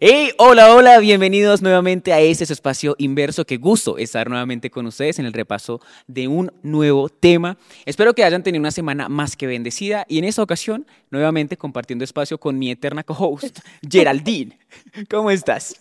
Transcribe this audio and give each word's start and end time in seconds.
Hey, 0.00 0.30
hola, 0.38 0.76
hola, 0.76 1.00
bienvenidos 1.00 1.60
nuevamente 1.60 2.12
a 2.12 2.20
este 2.20 2.44
espacio 2.44 2.94
inverso. 2.98 3.44
Qué 3.44 3.56
gusto 3.56 3.98
estar 3.98 4.28
nuevamente 4.28 4.70
con 4.70 4.86
ustedes 4.86 5.18
en 5.18 5.26
el 5.26 5.32
repaso 5.32 5.80
de 6.06 6.28
un 6.28 6.52
nuevo 6.62 7.08
tema. 7.08 7.58
Espero 7.84 8.14
que 8.14 8.22
hayan 8.22 8.44
tenido 8.44 8.60
una 8.60 8.70
semana 8.70 9.08
más 9.08 9.34
que 9.34 9.48
bendecida 9.48 10.06
y 10.08 10.18
en 10.18 10.24
esta 10.24 10.40
ocasión 10.40 10.86
nuevamente 11.10 11.56
compartiendo 11.56 12.04
espacio 12.04 12.38
con 12.38 12.60
mi 12.60 12.70
eterna 12.70 13.02
co-host, 13.02 13.58
Geraldine. 13.90 14.60
¿Cómo 15.10 15.32
estás? 15.32 15.74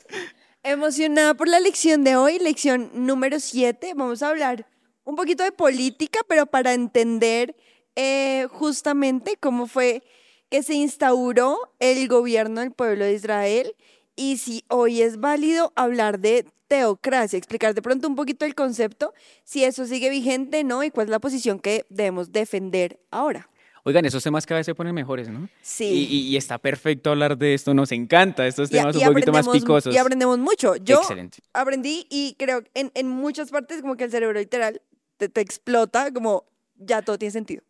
Emocionada 0.63 1.36
por 1.36 1.47
la 1.47 1.59
lección 1.59 2.04
de 2.04 2.15
hoy, 2.15 2.39
lección 2.39 2.89
número 2.95 3.39
7. 3.39 3.93
Vamos 3.95 4.23
a 4.23 4.29
hablar 4.29 4.65
un 5.04 5.15
poquito 5.15 5.43
de 5.43 5.52
política, 5.52 6.21
pero 6.27 6.47
para 6.47 6.73
entender 6.73 7.55
eh, 7.95 8.47
justamente 8.49 9.38
cómo 9.39 9.68
fue 9.68 10.02
que 10.49 10.63
se 10.63 10.73
instauró 10.73 11.76
el 11.77 12.07
gobierno 12.07 12.62
del 12.62 12.71
pueblo 12.71 13.05
de 13.05 13.13
Israel 13.13 13.76
y 14.17 14.38
si 14.38 14.66
hoy 14.67 15.02
es 15.02 15.21
válido 15.21 15.71
hablar 15.76 16.20
de 16.20 16.45
teocracia, 16.67 17.38
explicar 17.38 17.73
de 17.73 17.81
pronto 17.81 18.09
un 18.09 18.16
poquito 18.16 18.45
el 18.45 18.55
concepto, 18.55 19.13
si 19.45 19.63
eso 19.63 19.85
sigue 19.85 20.09
vigente, 20.09 20.66
¿no? 20.66 20.84
Y 20.84 20.91
cuál 20.91 21.05
es 21.07 21.12
la 21.12 21.20
posición 21.20 21.59
que 21.59 21.85
debemos 21.90 22.34
defender 22.34 22.99
ahora. 23.09 23.49
Oigan, 23.84 24.03
esos 24.03 24.21
temas 24.21 24.45
cada 24.45 24.59
vez 24.59 24.66
se 24.66 24.76
ponen 24.76 24.93
mejores, 24.93 25.30
¿no? 25.30 25.48
Sí. 25.62 25.85
Y, 26.09 26.17
y 26.27 26.35
está 26.35 26.57
perfecto 26.57 27.12
hablar 27.12 27.38
de 27.38 27.53
esto, 27.53 27.73
nos 27.73 27.93
encanta 27.93 28.45
estos 28.45 28.70
temas 28.70 28.93
un 28.98 29.03
poquito 29.05 29.31
más 29.31 29.48
picosos. 29.48 29.95
Y 29.95 29.98
aprendemos 29.98 30.38
mucho. 30.40 30.76
Yo 30.76 30.98
Excelente. 30.98 31.38
aprendí 31.54 32.05
y 32.09 32.35
creo 32.38 32.63
que 32.63 32.70
en, 32.73 32.91
en 32.95 33.07
muchas 33.07 33.49
partes 33.49 33.81
como 33.81 33.95
que 33.95 34.04
el 34.04 34.12
cerebro 34.12 34.38
literal 34.38 34.81
te, 35.15 35.29
te 35.29 35.40
explota, 35.40 36.12
como 36.12 36.43
ya 36.76 37.02
todo 37.02 37.18
tiene 37.18 37.31
sentido. 37.31 37.63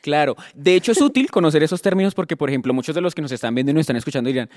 Claro, 0.00 0.36
de 0.54 0.74
hecho 0.74 0.92
es 0.92 1.00
útil 1.00 1.30
conocer 1.30 1.62
esos 1.62 1.82
términos 1.82 2.14
porque, 2.14 2.36
por 2.36 2.48
ejemplo, 2.48 2.72
muchos 2.74 2.94
de 2.94 3.00
los 3.00 3.14
que 3.14 3.22
nos 3.22 3.32
están 3.32 3.54
viendo 3.54 3.70
y 3.70 3.74
nos 3.74 3.82
están 3.82 3.96
escuchando 3.96 4.28
dirán, 4.28 4.50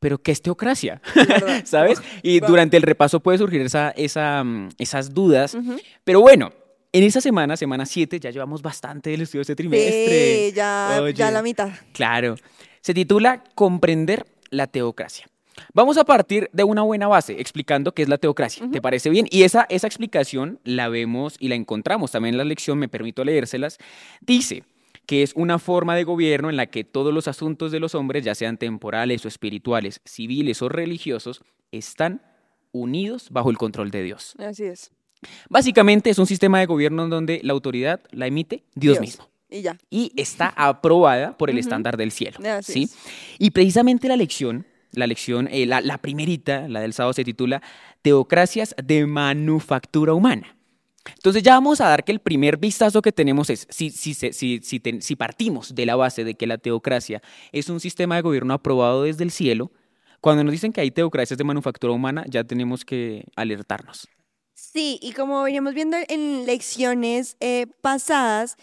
pero 0.00 0.18
¿qué 0.18 0.32
es 0.32 0.42
teocracia? 0.42 1.00
¿Sabes? 1.64 2.00
Y 2.22 2.40
durante 2.40 2.76
el 2.76 2.82
repaso 2.82 3.20
puede 3.20 3.38
surgir 3.38 3.60
esa, 3.62 3.90
esa, 3.90 4.44
mm, 4.44 4.70
esas 4.78 5.14
dudas. 5.14 5.56
Pero 6.04 6.20
bueno, 6.20 6.52
en 6.92 7.04
esa 7.04 7.20
semana, 7.20 7.56
semana 7.56 7.84
7, 7.84 8.20
ya 8.20 8.30
llevamos 8.30 8.62
bastante 8.62 9.10
del 9.10 9.22
estudio 9.22 9.40
de 9.40 9.42
este 9.42 9.56
trimestre. 9.56 10.48
Sí, 10.48 10.52
ya, 10.54 10.98
Oye. 11.02 11.14
ya 11.14 11.30
la 11.30 11.42
mitad. 11.42 11.70
Claro. 11.92 12.36
Se 12.80 12.94
titula 12.94 13.44
Comprender 13.54 14.26
la 14.50 14.66
teocracia. 14.66 15.26
Vamos 15.74 15.98
a 15.98 16.04
partir 16.04 16.48
de 16.52 16.64
una 16.64 16.82
buena 16.82 17.08
base, 17.08 17.40
explicando 17.40 17.92
qué 17.92 18.02
es 18.02 18.08
la 18.08 18.18
teocracia. 18.18 18.68
¿Te 18.70 18.80
parece 18.80 19.10
bien? 19.10 19.26
Y 19.30 19.42
esa, 19.42 19.66
esa 19.68 19.86
explicación 19.86 20.60
la 20.64 20.88
vemos 20.88 21.36
y 21.38 21.48
la 21.48 21.54
encontramos 21.54 22.10
también 22.10 22.34
en 22.34 22.38
la 22.38 22.44
lección, 22.44 22.78
me 22.78 22.88
permito 22.88 23.24
leérselas. 23.24 23.78
Dice 24.20 24.64
que 25.06 25.22
es 25.22 25.32
una 25.34 25.58
forma 25.58 25.96
de 25.96 26.04
gobierno 26.04 26.50
en 26.50 26.56
la 26.56 26.66
que 26.66 26.84
todos 26.84 27.14
los 27.14 27.28
asuntos 27.28 27.72
de 27.72 27.80
los 27.80 27.94
hombres, 27.94 28.24
ya 28.24 28.34
sean 28.34 28.58
temporales 28.58 29.24
o 29.24 29.28
espirituales, 29.28 30.00
civiles 30.04 30.60
o 30.60 30.68
religiosos, 30.68 31.40
están 31.72 32.20
unidos 32.72 33.30
bajo 33.30 33.50
el 33.50 33.56
control 33.56 33.90
de 33.90 34.02
Dios. 34.02 34.34
Así 34.38 34.64
es. 34.64 34.90
Básicamente 35.48 36.10
es 36.10 36.18
un 36.18 36.26
sistema 36.26 36.60
de 36.60 36.66
gobierno 36.66 37.04
en 37.04 37.10
donde 37.10 37.40
la 37.42 37.52
autoridad 37.52 38.00
la 38.10 38.26
emite 38.26 38.64
Dios, 38.74 39.00
mismo 39.00 39.28
Y 39.48 39.62
ya. 39.62 39.78
y 39.90 40.12
está 40.16 40.52
aprobada 40.56 41.36
por 41.36 41.50
el 41.50 41.58
estándar 41.58 41.96
del 41.96 42.12
cielo. 42.12 42.38
Así 42.46 42.72
¿sí? 42.72 42.82
es. 42.84 42.96
Y 43.38 43.50
precisamente 43.50 44.08
la 44.08 44.16
lección, 44.16 44.66
la 44.98 45.06
lección, 45.06 45.48
eh, 45.50 45.66
la, 45.66 45.80
la 45.80 45.98
primerita, 45.98 46.68
la 46.68 46.80
del 46.80 46.92
sábado, 46.92 47.12
se 47.12 47.24
titula 47.24 47.62
Teocracias 48.02 48.74
de 48.82 49.06
manufactura 49.06 50.12
humana. 50.12 50.56
Entonces 51.14 51.42
ya 51.42 51.54
vamos 51.54 51.80
a 51.80 51.88
dar 51.88 52.04
que 52.04 52.12
el 52.12 52.20
primer 52.20 52.58
vistazo 52.58 53.00
que 53.02 53.12
tenemos 53.12 53.50
es, 53.50 53.66
si, 53.70 53.90
si, 53.90 54.14
si, 54.14 54.60
si 54.60 55.16
partimos 55.16 55.74
de 55.74 55.86
la 55.86 55.96
base 55.96 56.24
de 56.24 56.34
que 56.34 56.46
la 56.46 56.58
teocracia 56.58 57.22
es 57.52 57.68
un 57.68 57.80
sistema 57.80 58.16
de 58.16 58.22
gobierno 58.22 58.54
aprobado 58.54 59.04
desde 59.04 59.24
el 59.24 59.30
cielo, 59.30 59.72
cuando 60.20 60.44
nos 60.44 60.52
dicen 60.52 60.72
que 60.72 60.80
hay 60.80 60.90
teocracias 60.90 61.38
de 61.38 61.44
manufactura 61.44 61.92
humana, 61.92 62.24
ya 62.28 62.44
tenemos 62.44 62.84
que 62.84 63.24
alertarnos. 63.36 64.08
Sí, 64.54 64.98
y 65.00 65.12
como 65.12 65.42
veníamos 65.44 65.74
viendo 65.74 65.96
en 66.08 66.44
lecciones 66.44 67.36
eh, 67.40 67.66
pasadas, 67.80 68.56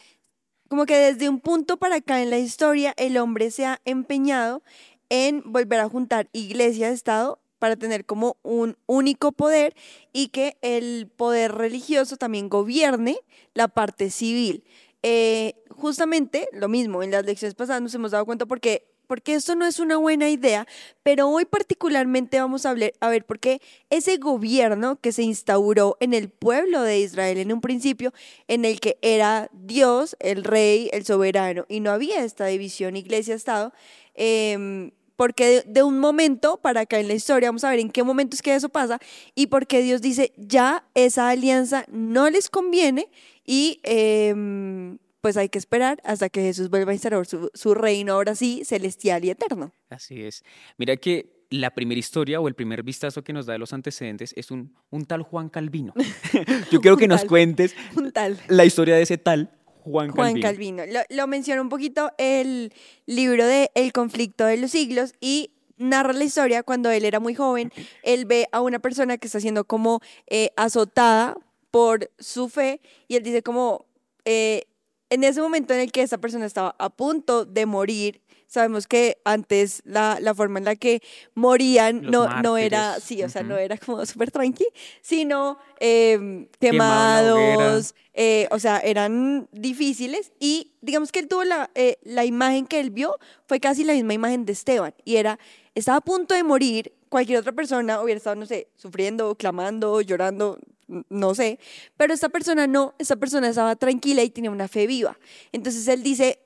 como 0.68 0.86
que 0.86 0.98
desde 0.98 1.30
un 1.30 1.40
punto 1.40 1.78
para 1.78 1.98
acá 1.98 2.22
en 2.22 2.30
la 2.30 2.38
historia 2.38 2.94
el 2.98 3.18
hombre 3.18 3.52
se 3.52 3.66
ha 3.66 3.80
empeñado 3.86 4.62
en 5.10 5.44
volver 5.46 5.80
a 5.80 5.90
juntar 5.90 6.30
iglesia 6.34 6.90
Estado 6.90 7.40
para 7.60 7.76
tener 7.76 8.06
como 8.06 8.38
un 8.44 8.78
único 8.86 9.32
poder 9.32 9.76
y 10.14 10.28
que 10.28 10.58
el 10.62 11.08
poder 11.08 11.54
religioso 11.54 12.18
también 12.18 12.50
gobierne 12.50 13.18
la 13.54 13.68
parte 13.68 14.10
civil. 14.10 14.64
Eh, 15.04 15.56
justamente 15.70 16.50
lo 16.52 16.68
mismo, 16.68 17.04
en 17.04 17.12
las 17.12 17.26
lecciones 17.26 17.56
pasadas 17.56 17.82
nos 17.82 17.94
hemos 17.96 18.12
dado 18.12 18.26
cuenta 18.26 18.46
porque, 18.46 18.88
porque 19.06 19.36
esto 19.36 19.56
no 19.56 19.66
es 19.66 19.80
una 19.80 19.98
buena 19.98 20.30
idea, 20.30 20.68
pero 21.04 21.30
hoy 21.30 21.46
particularmente 21.46 22.40
vamos 22.40 22.66
a, 22.66 22.72
hablar, 22.72 22.94
a 23.00 23.10
ver 23.10 23.26
por 23.26 23.40
qué 23.40 23.62
ese 23.90 24.18
gobierno 24.18 25.00
que 25.00 25.12
se 25.12 25.24
instauró 25.24 25.98
en 26.00 26.14
el 26.14 26.30
pueblo 26.30 26.82
de 26.82 27.00
Israel 27.00 27.38
en 27.38 27.54
un 27.54 27.62
principio, 27.62 28.14
en 28.48 28.66
el 28.66 28.80
que 28.80 28.98
era 29.02 29.50
Dios, 29.54 30.16
el 30.20 30.44
rey, 30.44 30.90
el 30.94 31.06
soberano, 31.06 31.66
y 31.70 31.80
no 31.80 31.92
había 31.92 32.24
esta 32.24 32.46
división 32.46 32.96
iglesia-estado, 32.96 33.74
em, 34.14 34.92
porque 35.16 35.64
de, 35.66 35.84
un 35.84 36.00
momento 36.00 36.58
para 36.58 36.82
acá 36.82 37.00
en 37.00 37.08
la 37.08 37.14
historia, 37.14 37.50
vamos 37.50 37.64
a 37.64 37.70
ver 37.70 37.80
en 37.80 37.90
qué 37.90 38.04
momento 38.04 38.36
es 38.36 38.42
que 38.42 38.56
eso 38.56 38.70
pasa, 38.70 39.00
y 39.34 39.48
porque 39.48 39.82
Dios 39.82 40.02
dice, 40.02 40.34
ya 40.38 40.86
esa 40.94 41.30
alianza 41.30 41.86
no 41.90 42.30
les 42.30 42.50
conviene 42.50 43.10
y 43.46 43.80
em, 43.84 44.98
pues 45.26 45.38
hay 45.38 45.50
que 45.50 45.58
esperar 45.58 46.00
hasta 46.04 46.30
que 46.30 46.40
Jesús 46.42 46.70
vuelva 46.70 46.92
a 46.92 46.94
instaurar 46.94 47.26
su, 47.26 47.50
su 47.56 47.74
reino 47.74 48.14
ahora 48.14 48.36
sí, 48.36 48.62
celestial 48.64 49.26
y 49.26 49.32
eterno. 49.32 49.74
Así 49.90 50.22
es. 50.22 50.44
Mira 50.78 50.98
que 50.98 51.48
la 51.50 51.72
primera 51.72 51.98
historia 51.98 52.40
o 52.40 52.48
el 52.48 52.54
primer 52.54 52.84
vistazo 52.84 53.24
que 53.24 53.34
nos 53.34 53.48
da 53.48 53.54
de 53.54 53.58
los 53.58 53.74
antecedentes 53.74 54.36
es 54.38 54.52
un, 54.52 54.76
un 54.92 55.06
tal 55.06 55.24
Juan 55.24 55.50
Calvino. 55.50 55.96
Yo 56.72 56.80
quiero 56.80 56.96
que 56.96 57.08
nos 57.08 57.26
cuentes 57.26 57.76
Un 57.96 58.12
tal. 58.12 58.40
la 58.50 58.66
historia 58.66 58.98
de 58.98 59.02
ese 59.02 59.18
tal 59.18 59.50
Juan, 59.80 60.12
Juan 60.12 60.40
Calvino. 60.40 60.84
Calvino. 60.84 60.94
Lo, 60.94 61.00
lo 61.10 61.26
menciona 61.26 61.60
un 61.60 61.70
poquito 61.70 62.12
el 62.20 62.72
libro 63.08 63.48
de 63.48 63.72
El 63.74 63.94
conflicto 63.94 64.46
de 64.46 64.58
los 64.58 64.70
siglos 64.70 65.16
y 65.20 65.56
narra 65.78 66.14
la 66.14 66.24
historia 66.24 66.62
cuando 66.62 66.92
él 66.92 67.04
era 67.04 67.20
muy 67.20 67.34
joven. 67.34 67.72
Él 68.04 68.26
ve 68.26 68.48
a 68.52 68.62
una 68.62 68.78
persona 68.78 69.18
que 69.18 69.26
está 69.26 69.40
siendo 69.40 69.64
como 69.64 70.02
eh, 70.28 70.52
azotada 70.56 71.36
por 71.72 72.12
su 72.20 72.48
fe 72.48 72.80
y 73.08 73.16
él 73.16 73.24
dice 73.24 73.42
como, 73.42 73.88
eh, 74.24 74.66
en 75.10 75.24
ese 75.24 75.42
momento 75.42 75.74
en 75.74 75.82
el 75.82 75.92
que 75.92 76.02
esa 76.02 76.18
persona 76.18 76.46
estaba 76.46 76.76
a 76.80 76.90
punto 76.90 77.46
de 77.46 77.66
morir, 77.66 78.22
sabemos 78.48 78.88
que 78.88 79.18
antes 79.26 79.82
la, 79.86 80.18
la 80.22 80.34
forma 80.34 80.60
en 80.60 80.66
la 80.66 80.76
que 80.76 81.02
morían 81.34 82.04
Los 82.04 82.12
no, 82.12 82.42
no 82.42 82.58
era, 82.58 83.00
sí, 83.00 83.22
o 83.24 83.30
sea, 83.30 83.44
no 83.44 83.58
era 83.58 83.78
como 83.78 84.06
súper 84.06 84.32
tranqui, 84.32 84.66
sino 85.02 85.58
em, 85.80 86.44
hoguera. 86.44 86.50
quemados, 86.60 87.96
eh, 88.14 88.48
o 88.52 88.60
sea, 88.60 88.80
eran 88.80 89.48
difíciles 89.52 90.32
y 90.40 90.72
digamos 90.82 91.12
que 91.12 91.20
él 91.20 91.28
tuvo 91.28 91.44
la, 91.44 91.70
eh, 91.76 91.98
la 92.04 92.26
imagen 92.26 92.66
que 92.66 92.80
él 92.80 92.92
vio 92.92 93.18
fue 93.48 93.60
casi 93.60 93.84
la 93.84 93.94
misma 93.94 94.14
imagen 94.14 94.46
de 94.46 94.54
Esteban 94.54 94.94
y 95.04 95.18
era, 95.18 95.38
estaba 95.76 95.98
a 95.98 96.02
punto 96.02 96.34
de 96.34 96.44
morir, 96.44 96.94
cualquier 97.10 97.40
otra 97.40 97.52
persona 97.52 98.02
hubiera 98.02 98.18
estado, 98.18 98.36
no 98.36 98.46
sé, 98.46 98.68
sufriendo, 98.76 99.36
clamando, 99.36 100.02
llorando, 100.02 100.60
no 100.88 101.36
sé, 101.36 101.60
pero 101.98 102.14
esta 102.14 102.30
persona 102.30 102.68
no, 102.68 102.94
esta 103.00 103.16
persona 103.16 103.50
estaba 103.50 103.76
tranquila 103.76 104.24
y 104.24 104.30
tenía 104.30 104.52
una 104.52 104.68
fe 104.68 104.88
viva. 104.88 105.18
Entonces 105.52 105.88
él 105.88 106.04
dice, 106.04 106.40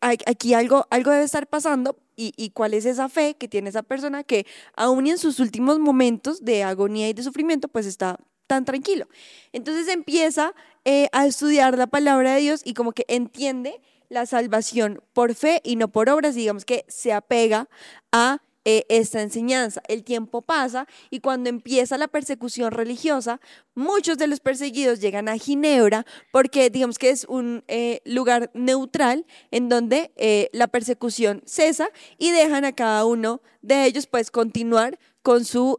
aquí 0.00 0.54
algo, 0.54 0.86
algo 0.90 1.10
debe 1.10 1.24
estar 1.24 1.46
pasando 1.46 1.98
y, 2.16 2.32
y 2.36 2.50
cuál 2.50 2.74
es 2.74 2.84
esa 2.84 3.08
fe 3.08 3.36
que 3.38 3.48
tiene 3.48 3.70
esa 3.70 3.82
persona 3.82 4.24
que 4.24 4.46
aún 4.74 5.06
en 5.06 5.18
sus 5.18 5.40
últimos 5.40 5.78
momentos 5.78 6.44
de 6.44 6.62
agonía 6.64 7.08
y 7.08 7.12
de 7.12 7.22
sufrimiento 7.22 7.68
pues 7.68 7.86
está 7.86 8.18
tan 8.48 8.64
tranquilo. 8.64 9.06
Entonces 9.52 9.86
empieza 9.88 10.54
eh, 10.84 11.08
a 11.12 11.26
estudiar 11.26 11.78
la 11.78 11.86
palabra 11.86 12.34
de 12.34 12.40
Dios 12.40 12.62
y 12.64 12.74
como 12.74 12.92
que 12.92 13.04
entiende 13.06 13.80
la 14.08 14.26
salvación 14.26 15.02
por 15.12 15.34
fe 15.34 15.60
y 15.62 15.76
no 15.76 15.88
por 15.88 16.08
obras, 16.08 16.34
digamos 16.34 16.64
que 16.64 16.84
se 16.88 17.12
apega 17.12 17.68
a 18.10 18.42
eh, 18.70 18.84
esta 18.90 19.22
enseñanza. 19.22 19.80
El 19.88 20.04
tiempo 20.04 20.42
pasa 20.42 20.86
y 21.08 21.20
cuando 21.20 21.48
empieza 21.48 21.96
la 21.96 22.06
persecución 22.06 22.70
religiosa, 22.70 23.40
muchos 23.74 24.18
de 24.18 24.26
los 24.26 24.40
perseguidos 24.40 25.00
llegan 25.00 25.26
a 25.26 25.38
Ginebra 25.38 26.04
porque 26.32 26.68
digamos 26.68 26.98
que 26.98 27.08
es 27.08 27.24
un 27.24 27.64
eh, 27.66 28.02
lugar 28.04 28.50
neutral 28.52 29.24
en 29.50 29.70
donde 29.70 30.12
eh, 30.16 30.50
la 30.52 30.66
persecución 30.66 31.40
cesa 31.46 31.88
y 32.18 32.30
dejan 32.30 32.66
a 32.66 32.74
cada 32.74 33.06
uno 33.06 33.40
de 33.62 33.86
ellos 33.86 34.06
pues 34.06 34.30
continuar 34.30 34.98
con 35.22 35.46
su 35.46 35.78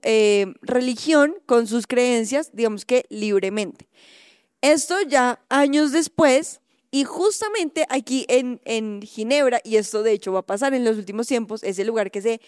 religión, 0.64 1.36
con 1.46 1.68
sus 1.68 1.86
creencias, 1.86 2.50
digamos 2.54 2.86
que 2.86 3.06
libremente. 3.10 3.88
Esto 4.62 4.96
ya 5.08 5.46
años 5.50 5.92
después, 5.92 6.59
y 6.92 7.04
justamente 7.04 7.86
aquí 7.90 8.26
en, 8.30 8.62
en 8.66 9.02
Ginebra, 9.02 9.62
y 9.64 9.78
esto 9.78 10.02
de 10.04 10.12
hecho 10.14 10.34
va 10.34 10.40
a 10.40 10.46
pasar 10.46 10.74
en 10.74 10.84
los 10.84 10.98
últimos 10.98 11.28
tiempos, 11.28 11.64
es 11.64 11.78
el 11.80 11.88
lugar 11.88 12.10
que 12.10 12.22
se, 12.22 12.42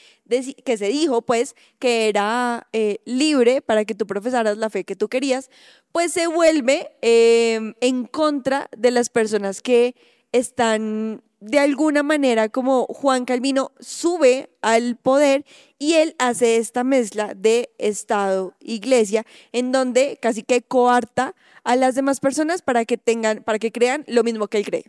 que 0.64 0.78
se 0.78 0.88
dijo 0.88 1.22
pues 1.22 1.56
que 1.80 2.10
era 2.10 2.68
eh, 2.74 3.00
libre 3.06 3.62
para 3.62 3.86
que 3.86 3.96
tú 3.96 4.08
profesaras 4.08 4.58
la 4.58 4.70
fe 4.70 4.84
que 4.84 4.96
tú 4.96 5.10
querías, 5.10 5.50
pues 5.92 6.14
se 6.14 6.28
vuelve 6.28 6.92
eh, 7.02 7.74
en 7.82 8.06
contra 8.06 8.70
de 8.76 8.92
las 8.92 9.10
personas 9.10 9.62
que 9.62 9.96
están 10.32 11.22
de 11.42 11.58
alguna 11.60 12.04
manera 12.04 12.50
como 12.50 12.86
Juan 12.86 13.26
Calvino 13.26 13.72
sube 13.80 14.52
al 14.62 14.96
poder 14.96 15.44
y 15.80 15.94
él 15.94 16.16
hace 16.20 16.58
esta 16.58 16.84
mezcla 16.84 17.34
de 17.36 17.74
Estado-Iglesia 17.80 19.26
en 19.52 19.72
donde 19.72 20.20
casi 20.22 20.44
que 20.44 20.62
coarta 20.62 21.36
a 21.64 21.76
las 21.76 21.96
demás 21.96 22.20
personas 22.20 22.62
para 22.62 22.86
que 22.86 22.98
tengan, 22.98 23.44
para 23.44 23.60
que 23.60 23.72
crean 23.72 24.04
lo 24.08 24.24
mismo 24.24 24.48
que 24.48 24.58
él 24.58 24.66
cree. 24.66 24.86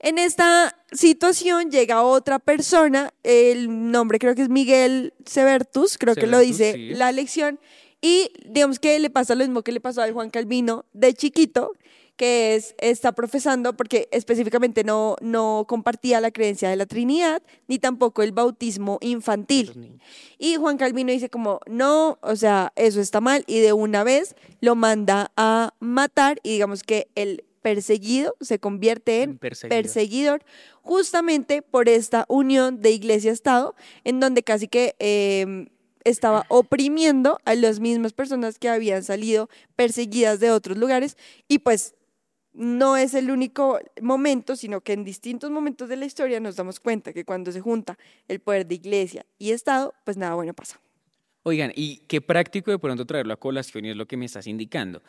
En 0.00 0.18
esta 0.18 0.76
situación 0.92 1.70
llega 1.70 2.02
otra 2.02 2.38
persona, 2.38 3.14
el 3.22 3.90
nombre 3.90 4.18
creo 4.18 4.34
que 4.34 4.42
es 4.42 4.50
Miguel 4.50 5.14
Severtus, 5.24 5.96
creo 5.96 6.14
que 6.14 6.26
lo 6.26 6.38
dice 6.40 6.74
sí. 6.74 6.88
la 6.90 7.10
lección, 7.10 7.58
y 8.02 8.30
digamos 8.44 8.78
que 8.78 8.98
le 8.98 9.08
pasa 9.08 9.34
lo 9.34 9.44
mismo 9.44 9.62
que 9.62 9.72
le 9.72 9.80
pasó 9.80 10.02
al 10.02 10.12
Juan 10.12 10.28
Calvino 10.28 10.84
de 10.92 11.14
chiquito, 11.14 11.72
que 12.16 12.54
es, 12.54 12.74
está 12.78 13.12
profesando, 13.12 13.76
porque 13.76 14.08
específicamente 14.12 14.84
no, 14.84 15.16
no 15.20 15.64
compartía 15.68 16.20
la 16.20 16.30
creencia 16.30 16.68
de 16.68 16.76
la 16.76 16.86
Trinidad, 16.86 17.42
ni 17.66 17.78
tampoco 17.78 18.22
el 18.22 18.32
bautismo 18.32 18.98
infantil. 19.00 20.00
Y 20.38 20.56
Juan 20.56 20.76
Calvino 20.76 21.12
dice 21.12 21.28
como, 21.28 21.60
no, 21.66 22.18
o 22.22 22.36
sea, 22.36 22.72
eso 22.76 23.00
está 23.00 23.20
mal, 23.20 23.44
y 23.46 23.58
de 23.58 23.72
una 23.72 24.04
vez 24.04 24.36
lo 24.60 24.76
manda 24.76 25.32
a 25.36 25.74
matar, 25.80 26.38
y 26.42 26.52
digamos 26.52 26.82
que 26.82 27.08
el 27.14 27.44
perseguido 27.62 28.36
se 28.40 28.58
convierte 28.58 29.22
en 29.22 29.38
perseguidor. 29.38 29.82
perseguidor, 29.82 30.44
justamente 30.82 31.62
por 31.62 31.88
esta 31.88 32.26
unión 32.28 32.82
de 32.82 32.90
iglesia-estado, 32.90 33.74
en 34.04 34.20
donde 34.20 34.42
casi 34.42 34.68
que 34.68 34.94
eh, 34.98 35.66
estaba 36.04 36.44
oprimiendo 36.48 37.38
a 37.46 37.54
las 37.54 37.80
mismas 37.80 38.12
personas 38.12 38.58
que 38.58 38.68
habían 38.68 39.02
salido 39.02 39.48
perseguidas 39.74 40.40
de 40.40 40.50
otros 40.50 40.76
lugares, 40.76 41.16
y 41.48 41.60
pues 41.60 41.94
no 42.54 42.96
es 42.96 43.14
el 43.14 43.30
único 43.30 43.78
momento, 44.00 44.56
sino 44.56 44.80
que 44.80 44.92
en 44.92 45.04
distintos 45.04 45.50
momentos 45.50 45.88
de 45.88 45.96
la 45.96 46.06
historia 46.06 46.40
nos 46.40 46.56
damos 46.56 46.80
cuenta 46.80 47.12
que 47.12 47.24
cuando 47.24 47.52
se 47.52 47.60
junta 47.60 47.98
el 48.28 48.40
poder 48.40 48.66
de 48.66 48.76
iglesia 48.76 49.26
y 49.38 49.50
Estado, 49.50 49.94
pues 50.04 50.16
nada 50.16 50.34
bueno 50.34 50.54
pasa. 50.54 50.80
Oigan, 51.42 51.72
y 51.74 51.98
qué 52.06 52.22
práctico 52.22 52.70
de 52.70 52.78
pronto 52.78 53.04
traerlo 53.04 53.34
a 53.34 53.36
colación 53.36 53.84
y 53.84 53.90
es 53.90 53.96
lo 53.96 54.06
que 54.06 54.16
me 54.16 54.24
estás 54.24 54.46
indicando. 54.46 55.02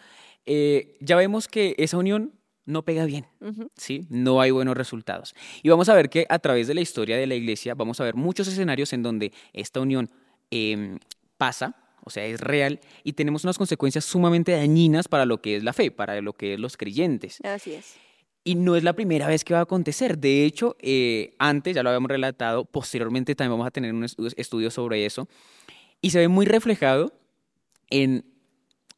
Eh, 0.46 0.98
ya 1.00 1.16
vemos 1.16 1.48
que 1.48 1.76
esa 1.78 1.98
unión 1.98 2.34
no 2.66 2.84
pega 2.84 3.06
bien. 3.06 3.28
¿sí? 3.76 4.06
No 4.10 4.42
hay 4.42 4.52
buenos 4.52 4.76
resultados. 4.76 5.36
Y 5.64 5.70
vamos 5.70 5.88
a 5.88 5.94
ver 5.94 6.10
que 6.10 6.26
a 6.28 6.40
través 6.40 6.68
de 6.68 6.74
la 6.74 6.82
historia 6.82 7.16
de 7.16 7.28
la 7.28 7.36
iglesia 7.36 7.76
vamos 7.76 8.02
a 8.02 8.04
ver 8.04 8.16
muchos 8.16 8.48
escenarios 8.48 8.92
en 8.92 9.04
donde 9.04 9.32
esta 9.54 9.80
unión 9.80 10.10
em, 10.50 10.98
pasa, 11.38 11.76
o 12.06 12.10
sea, 12.10 12.24
es 12.26 12.40
real, 12.40 12.80
y 13.04 13.14
tenemos 13.14 13.44
unas 13.44 13.58
consecuencias 13.58 14.06
sumamente 14.06 14.54
dañinas 14.54 15.10
para 15.10 15.26
lo 15.26 15.42
que 15.42 15.58
es 15.58 15.64
la 15.64 15.74
fe, 15.74 15.92
para 15.92 16.22
lo 16.22 16.32
que 16.34 16.54
es 16.54 16.60
los 16.60 16.78
creyentes. 16.78 17.40
Así 17.44 17.74
es. 17.74 17.96
Y 18.44 18.56
no 18.56 18.76
es 18.76 18.84
la 18.84 18.94
primera 18.94 19.28
vez 19.28 19.44
que 19.44 19.54
va 19.56 19.60
a 19.62 19.64
acontecer. 19.64 20.20
De 20.20 20.46
hecho, 20.46 20.78
eh, 20.80 21.36
antes 21.40 21.76
ya 21.76 21.82
lo 21.84 21.90
habíamos 21.90 22.10
relatado, 22.10 22.64
posteriormente 22.64 23.34
también 23.36 23.54
vamos 23.54 23.68
a 23.68 23.72
tener 23.72 23.92
un 23.94 24.04
estu- 24.04 24.34
estudio 24.38 24.70
sobre 24.70 25.06
eso. 25.06 25.28
Y 26.00 26.12
se 26.12 26.20
ve 26.20 26.28
muy 26.28 26.46
reflejado 26.46 27.12
en 27.90 28.24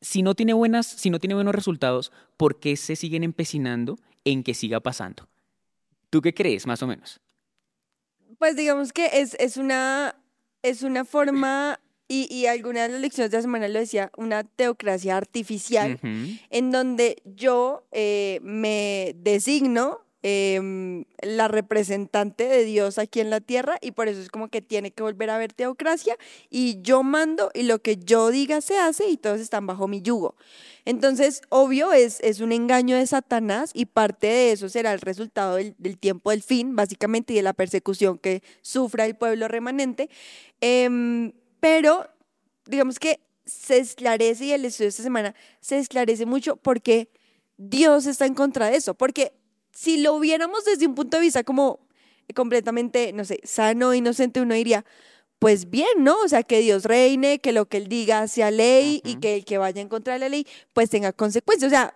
si 0.01 0.21
no 0.21 0.35
tiene 0.35 0.53
buenas, 0.53 0.85
si 0.85 1.09
no 1.09 1.19
tiene 1.19 1.33
buenos 1.33 1.55
resultados, 1.55 2.11
¿por 2.35 2.59
qué 2.59 2.75
se 2.75 2.95
siguen 2.97 3.23
empecinando 3.23 3.97
en 4.25 4.43
que 4.43 4.53
siga 4.53 4.81
pasando? 4.81 5.27
¿Tú 6.09 6.21
qué 6.21 6.33
crees, 6.33 6.67
más 6.67 6.83
o 6.83 6.87
menos? 6.87 7.21
Pues 8.37 8.55
digamos 8.57 8.91
que 8.91 9.09
es, 9.13 9.35
es 9.39 9.55
una, 9.57 10.15
es 10.61 10.83
una 10.83 11.05
forma, 11.05 11.79
y, 12.07 12.33
y 12.33 12.45
algunas 12.45 12.87
de 12.87 12.93
las 12.93 13.01
lecciones 13.01 13.31
de 13.31 13.37
la 13.37 13.41
semana 13.41 13.67
lo 13.67 13.79
decía, 13.79 14.11
una 14.15 14.43
teocracia 14.43 15.17
artificial. 15.17 15.99
En 16.49 16.71
donde 16.71 17.21
yo 17.25 17.85
eh, 17.91 18.39
me 18.43 19.13
designo 19.17 19.99
em, 20.23 21.05
la 21.21 21.47
representante 21.47 22.45
de 22.45 22.63
Dios 22.63 22.97
aquí 22.97 23.19
en 23.19 23.29
la 23.29 23.41
tierra 23.41 23.77
y 23.81 23.91
por 23.91 24.07
eso 24.07 24.21
es 24.21 24.29
como 24.29 24.47
que 24.47 24.61
tiene 24.61 24.91
que 24.91 25.03
volver 25.03 25.29
a 25.29 25.35
haber 25.35 25.53
teocracia 25.53 26.17
y 26.49 26.81
yo 26.81 27.03
mando 27.03 27.51
y 27.53 27.63
lo 27.63 27.79
que 27.79 27.97
yo 27.97 28.29
diga 28.29 28.61
se 28.61 28.77
hace 28.77 29.09
y 29.09 29.17
todos 29.17 29.39
están 29.39 29.67
bajo 29.67 29.87
mi 29.87 30.01
yugo. 30.01 30.35
Entonces, 30.85 31.41
obvio, 31.49 31.91
es, 31.91 32.19
es 32.21 32.39
un 32.39 32.53
engaño 32.53 32.95
de 32.95 33.05
Satanás 33.05 33.71
y 33.73 33.85
parte 33.85 34.27
de 34.27 34.51
eso 34.53 34.69
será 34.69 34.93
el 34.93 35.01
resultado 35.01 35.55
del, 35.55 35.75
del 35.77 35.97
tiempo 35.97 36.31
del 36.31 36.41
fin, 36.41 36.75
básicamente, 36.77 37.33
y 37.33 37.35
de 37.35 37.41
la 37.41 37.53
persecución 37.53 38.17
que 38.17 38.41
sufra 38.61 39.05
el 39.05 39.15
pueblo 39.15 39.49
remanente. 39.49 40.09
Em, 40.61 41.33
pero 41.59 42.07
digamos 42.65 42.99
que 42.99 43.19
se 43.45 43.77
esclarece 43.77 44.45
y 44.45 44.51
el 44.51 44.65
estudio 44.65 44.85
de 44.85 44.89
esta 44.89 45.03
semana 45.03 45.35
se 45.61 45.77
esclarece 45.77 46.25
mucho 46.25 46.57
porque 46.57 47.09
Dios 47.57 48.05
está 48.05 48.25
en 48.25 48.33
contra 48.33 48.67
de 48.69 48.75
eso. 48.77 48.93
Porque 48.93 49.33
si 49.71 49.97
lo 50.01 50.19
viéramos 50.19 50.65
desde 50.65 50.85
un 50.87 50.95
punto 50.95 51.17
de 51.17 51.21
vista 51.21 51.43
como 51.43 51.79
completamente, 52.35 53.13
no 53.13 53.23
sé, 53.23 53.39
sano, 53.43 53.93
inocente, 53.93 54.41
uno 54.41 54.53
diría, 54.53 54.83
pues 55.39 55.69
bien, 55.69 55.87
¿no? 56.03 56.17
O 56.23 56.27
sea, 56.27 56.43
que 56.43 56.59
Dios 56.59 56.83
reine, 56.83 57.39
que 57.39 57.53
lo 57.53 57.67
que 57.67 57.77
Él 57.77 57.87
diga 57.87 58.27
sea 58.27 58.51
ley 58.51 59.01
y 59.05 59.15
que 59.15 59.35
el 59.35 59.45
que 59.45 59.57
vaya 59.57 59.81
en 59.81 59.87
contra 59.87 60.13
de 60.13 60.19
la 60.19 60.29
ley, 60.29 60.45
pues 60.73 60.89
tenga 60.89 61.13
consecuencias. 61.13 61.69
O 61.69 61.73
sea, 61.75 61.95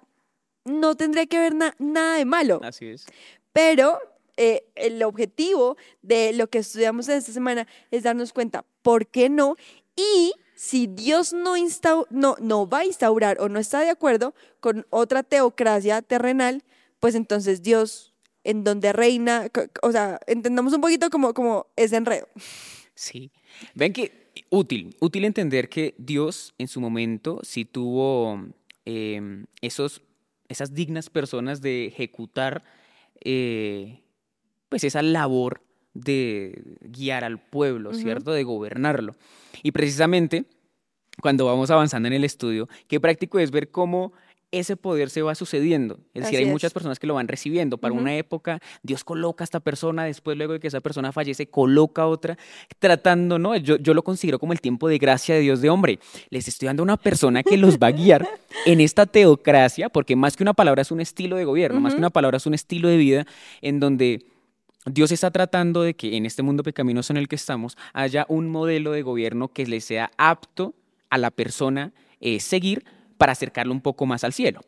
no 0.64 0.96
tendría 0.96 1.26
que 1.26 1.38
haber 1.38 1.56
na- 1.56 1.76
nada 1.80 2.16
de 2.18 2.26
malo. 2.26 2.62
Así 2.64 2.86
es. 2.88 3.06
Pero 3.52 4.00
eh, 4.44 4.64
el 4.74 5.04
objetivo 5.04 5.78
de 6.02 6.34
lo 6.34 6.48
que 6.48 6.58
estudiamos 6.58 7.08
en 7.10 7.20
esta 7.20 7.32
semana 7.32 7.68
es 7.92 8.02
darnos 8.02 8.34
cuenta 8.34 8.66
por 8.82 9.06
qué 9.06 9.30
no 9.30 9.56
y 9.96 10.34
si 10.56 10.88
Dios 10.88 11.32
no, 11.32 11.54
no, 12.10 12.36
no 12.40 12.68
va 12.68 12.80
a 12.80 12.86
instaurar 12.86 13.40
o 13.40 13.50
no 13.50 13.60
está 13.60 13.82
de 13.82 13.92
acuerdo 13.92 14.34
con 14.60 14.88
otra 14.90 15.22
teocracia 15.22 16.02
terrenal, 16.02 16.64
pues 17.00 17.14
entonces 17.14 17.62
Dios 17.62 18.16
en 18.44 18.64
donde 18.64 18.94
reina, 18.94 19.48
o 19.84 19.92
sea, 19.92 20.20
entendamos 20.26 20.74
un 20.74 20.82
poquito 20.82 21.12
como, 21.12 21.36
como 21.36 21.68
ese 21.76 21.98
enredo. 21.98 22.28
Sí. 22.96 23.30
Ven 23.76 23.94
que 23.94 24.32
útil, 24.50 24.96
útil 25.00 25.26
entender 25.26 25.70
que 25.70 25.94
Dios 26.00 26.56
en 26.58 26.68
su 26.68 26.82
momento 26.82 27.42
sí 27.44 27.64
tuvo 27.64 28.44
em, 28.86 29.46
esos, 29.62 30.02
esas 30.50 30.74
dignas 30.74 31.12
personas 31.12 31.62
de 31.62 31.86
ejecutar 31.86 32.64
eh, 33.24 34.01
pues 34.72 34.86
esa 34.86 35.02
labor 35.02 35.62
de 35.94 36.78
guiar 36.80 37.26
al 37.26 37.40
pueblo. 37.40 37.94
¿cierto? 37.94 38.32
De 38.32 38.44
gobernarlo. 38.44 39.16
Y 39.62 39.74
precisamente 39.74 40.46
cuando 41.22 41.46
vamos 41.46 41.70
avanzando 41.70 42.08
en 42.08 42.14
el 42.14 42.24
estudio, 42.24 42.70
qué 42.88 43.02
práctico 43.02 43.38
es 43.38 43.52
ver 43.52 43.70
cómo 43.70 44.14
ese 44.50 44.78
poder 44.78 45.10
se 45.10 45.22
va 45.22 45.36
sucediendo. 45.36 45.96
Es 46.14 46.24
decir, 46.24 46.28
Así 46.28 46.36
hay 46.38 46.44
es. 46.44 46.50
muchas 46.50 46.74
personas 46.74 47.00
que 47.00 47.08
lo 47.08 47.16
van 47.16 47.28
recibiendo. 47.28 47.78
Para 47.78 47.94
Ujú. 47.94 48.02
una 48.02 48.16
época, 48.16 48.60
Dios 48.82 49.04
coloca 49.04 49.44
a 49.44 49.46
esta 49.46 49.60
persona, 49.60 50.06
después 50.06 50.38
luego 50.38 50.54
de 50.54 50.60
que 50.62 50.68
esa 50.68 50.80
persona 50.80 51.12
fallece, 51.12 51.48
coloca 51.48 52.04
a 52.04 52.08
otra, 52.08 52.38
tratando, 52.80 53.38
¿no? 53.40 53.56
Yo, 53.58 53.78
yo 53.78 53.94
lo 53.94 54.04
considero 54.04 54.40
como 54.40 54.54
el 54.54 54.62
tiempo 54.62 54.88
de 54.88 54.98
gracia 54.98 55.36
de 55.36 55.42
Dios 55.42 55.60
de 55.62 55.70
hombre. 55.70 56.00
Les 56.30 56.48
estoy 56.48 56.68
dando 56.68 56.82
a 56.84 56.86
una 56.86 56.98
persona 56.98 57.44
que 57.44 57.58
los 57.58 57.78
va 57.78 57.88
a 57.88 57.92
guiar 57.92 58.28
en 58.66 58.80
esta 58.80 59.06
teocracia, 59.06 59.90
porque 59.90 60.16
más 60.16 60.38
que 60.38 60.44
una 60.44 60.54
palabra 60.54 60.82
es 60.82 60.92
un 60.92 61.02
estilo 61.02 61.36
de 61.36 61.46
gobierno, 61.46 61.80
más 61.82 61.94
que 61.94 62.00
una 62.00 62.10
palabra 62.10 62.38
es 62.38 62.46
un 62.46 62.54
estilo 62.54 62.88
de 62.88 62.98
vida 62.98 63.28
en 63.62 63.80
donde 63.82 64.26
Dios 64.86 65.12
está 65.12 65.30
tratando 65.30 65.84
de 65.84 65.94
que 65.94 66.18
en 66.18 66.26
este 66.26 66.42
mundo 66.42 66.64
pecaminoso 66.64 67.14
en 67.14 67.18
el 67.18 67.28
que 67.28 67.36
estamos 67.36 67.78
haya 67.94 68.26
un 68.30 68.50
modelo 68.50 68.92
de 68.92 69.04
gobierno 69.04 69.50
que 69.50 69.68
le 69.68 69.80
sea 69.80 70.12
apto 70.18 70.74
a 71.10 71.18
la 71.18 71.30
persona 71.30 71.94
eh, 72.20 72.40
seguir 72.40 72.84
para 73.18 73.34
acercarlo 73.34 73.74
un 73.74 73.82
poco 73.82 74.06
más 74.06 74.24
al 74.24 74.34
cielo. 74.34 74.62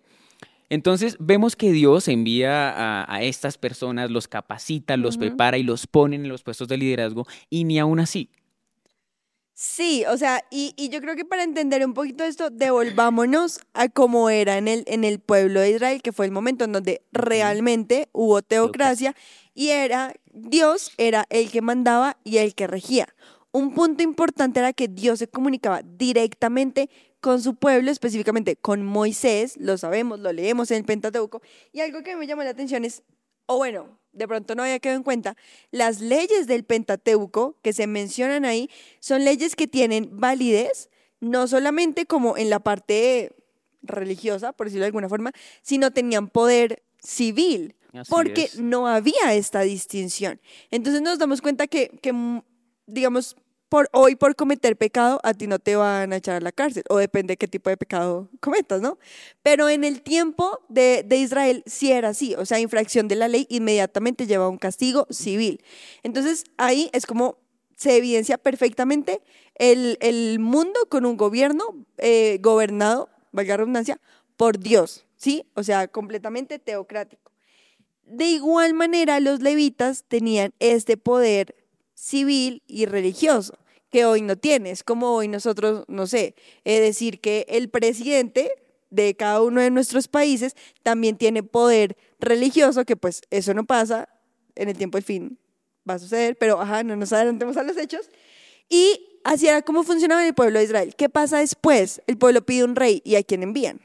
Entonces 0.70 1.17
vemos 1.20 1.55
que 1.55 1.72
Dios 1.72 2.08
envía 2.08 2.70
a, 2.70 3.13
a 3.13 3.24
estas 3.24 3.58
personas, 3.58 4.12
los 4.12 4.27
capacita, 4.27 4.98
los 4.98 5.17
prepara 5.17 5.58
y 5.58 5.63
los 5.63 5.88
pone 5.88 6.15
en 6.15 6.27
los 6.27 6.43
puestos 6.43 6.67
de 6.67 6.77
liderazgo 6.77 7.25
y 7.50 7.63
ni 7.63 7.79
aún 7.79 8.00
así. 8.00 8.29
Sí, 9.55 10.03
o 10.10 10.17
sea, 10.17 10.43
y, 10.50 10.74
y 10.77 10.89
yo 10.89 11.00
creo 11.00 11.15
que 11.15 11.25
para 11.25 11.43
entender 11.43 11.86
un 11.86 11.93
poquito 11.93 12.24
esto, 12.24 12.50
devolvámonos 12.50 13.60
a 13.74 13.88
cómo 13.88 14.32
era 14.32 14.58
en 14.58 14.67
el, 14.67 14.84
en 14.88 15.03
el 15.03 15.20
pueblo 15.20 15.60
de 15.60 15.70
Israel, 15.72 16.01
que 16.01 16.12
fue 16.12 16.25
el 16.25 16.32
momento 16.32 16.65
en 16.65 16.72
donde 16.72 17.03
realmente 17.12 18.10
hubo 18.13 18.41
teocracia 18.41 19.15
y 19.54 19.70
era 19.70 20.14
Dios 20.32 20.92
era 20.98 21.26
el 21.30 21.52
que 21.52 21.62
mandaba 21.62 22.18
y 22.24 22.38
el 22.38 22.56
que 22.56 22.68
regía. 22.68 23.08
Un 23.52 23.74
punto 23.74 24.02
importante 24.02 24.60
era 24.60 24.74
que 24.74 24.88
Dios 24.88 25.20
se 25.20 25.28
comunicaba 25.28 25.82
directamente 25.84 26.90
con 27.20 27.42
su 27.42 27.56
pueblo, 27.56 27.92
específicamente 27.92 28.56
con 28.56 28.84
Moisés, 28.84 29.56
lo 29.58 29.78
sabemos, 29.78 30.20
lo 30.20 30.34
leemos 30.34 30.72
en 30.72 30.78
el 30.78 30.84
Pentateuco, 30.84 31.42
y 31.72 31.80
algo 31.80 32.04
que 32.04 32.16
me 32.16 32.28
llamó 32.28 32.44
la 32.44 32.50
atención 32.50 32.84
es, 32.84 33.04
o 33.46 33.58
bueno, 33.58 33.98
de 34.12 34.28
pronto 34.28 34.56
no 34.56 34.64
había 34.64 34.80
quedado 34.80 34.98
en 34.98 35.04
cuenta, 35.04 35.38
las 35.72 36.02
leyes 36.02 36.48
del 36.48 36.66
Pentateuco 36.66 37.58
que 37.62 37.72
se 37.72 37.88
mencionan 37.88 38.44
ahí 38.44 38.70
son 39.00 39.24
leyes 39.24 39.56
que 39.56 39.68
tienen 39.68 40.10
validez, 40.20 40.90
no 41.22 41.48
solamente 41.48 42.06
como 42.06 42.36
en 42.36 42.50
la 42.50 42.60
parte 42.60 43.32
religiosa, 43.82 44.52
por 44.52 44.68
decirlo 44.68 44.84
de 44.84 44.88
alguna 44.88 45.10
forma, 45.10 45.32
sino 45.62 45.92
tenían 45.92 46.28
poder 46.28 46.84
civil, 47.00 47.76
Así 47.94 48.12
porque 48.12 48.44
es. 48.44 48.60
no 48.60 48.88
había 48.88 49.34
esta 49.34 49.62
distinción. 49.62 50.42
Entonces 50.72 51.02
nos 51.02 51.20
damos 51.20 51.42
cuenta 51.42 51.68
que, 51.68 51.90
que, 52.02 52.12
mm, 52.12 52.42
digamos, 52.88 53.36
por 53.70 53.90
hoy 53.92 54.16
por 54.16 54.36
cometer 54.36 54.78
pecado 54.78 55.20
a 55.24 55.34
ti 55.34 55.48
no 55.48 55.58
te 55.58 55.76
van 55.76 56.14
a 56.14 56.18
echar 56.18 56.36
a 56.36 56.40
la 56.42 56.52
cárcel, 56.52 56.84
o 56.90 56.98
depende 56.98 57.32
de 57.32 57.38
qué 57.38 57.48
tipo 57.48 57.72
de 57.72 57.78
pecado 57.78 58.30
cometas, 58.40 58.82
¿no? 58.82 59.00
Pero 59.42 59.68
en 59.68 59.84
el 59.84 60.04
tiempo 60.04 60.60
de, 60.70 61.04
de 61.04 61.18
Israel 61.18 61.64
sí 61.66 61.92
era 61.92 62.10
así, 62.10 62.36
o 62.36 62.46
sea, 62.46 62.60
infracción 62.60 63.08
de 63.08 63.16
la 63.16 63.28
ley 63.28 63.48
inmediatamente 63.50 64.28
lleva 64.28 64.48
un 64.48 64.60
castigo 64.60 65.08
civil. 65.10 65.64
Entonces 66.04 66.44
ahí 66.58 66.92
es 66.94 67.08
como 67.08 67.40
se 67.76 67.98
evidencia 67.98 68.38
perfectamente 68.38 69.22
el, 69.56 69.98
el 70.02 70.40
mundo 70.40 70.80
con 70.90 71.06
un 71.06 71.18
gobierno 71.18 71.86
eh, 71.98 72.38
gobernado, 72.42 73.10
valga 73.32 73.54
la 73.54 73.58
redundancia, 73.58 74.00
por 74.38 74.60
Dios, 74.60 75.06
¿sí? 75.16 75.46
O 75.56 75.64
sea, 75.64 75.88
completamente 75.88 76.60
teocrático. 76.60 77.23
De 78.06 78.26
igual 78.26 78.74
manera, 78.74 79.20
los 79.20 79.42
levitas 79.42 80.04
tenían 80.08 80.54
este 80.60 80.98
poder 80.98 81.56
civil 81.94 82.64
y 82.68 82.86
religioso 82.86 83.58
que 83.94 84.06
hoy 84.06 84.24
no 84.24 84.36
tienes, 84.36 84.84
como 84.84 85.14
hoy 85.14 85.28
nosotros, 85.28 85.86
no 85.88 86.08
sé, 86.08 86.34
es 86.64 86.82
decir, 86.82 87.22
que 87.22 87.46
el 87.48 87.70
presidente 87.70 88.52
de 88.90 89.16
cada 89.16 89.42
uno 89.44 89.62
de 89.62 89.70
nuestros 89.70 90.08
países 90.08 90.56
también 90.82 91.16
tiene 91.16 91.44
poder 91.44 91.96
religioso, 92.20 92.86
que 92.86 92.96
pues 92.96 93.22
eso 93.30 93.54
no 93.54 93.66
pasa 93.66 94.10
en 94.56 94.70
el 94.70 94.78
tiempo 94.78 94.98
del 94.98 95.06
fin, 95.06 95.38
va 95.88 95.94
a 95.94 96.00
suceder, 96.00 96.38
pero 96.40 96.60
ajá, 96.60 96.84
no 96.84 96.96
nos 96.96 97.14
adelantemos 97.14 97.56
a 97.56 97.64
los 97.64 97.78
hechos. 97.78 98.10
Y 98.68 99.20
así 99.24 99.48
era 99.48 99.62
como 99.62 99.84
funcionaba 99.84 100.26
el 100.26 100.34
pueblo 100.34 100.58
de 100.58 100.66
Israel. 100.66 100.96
¿Qué 100.96 101.08
pasa 101.08 101.38
después? 101.38 102.02
El 102.08 102.18
pueblo 102.18 102.44
pide 102.44 102.64
un 102.64 102.76
rey 102.76 103.02
y 103.06 103.16
a 103.16 103.24
quién 103.24 103.44
envían? 103.44 103.80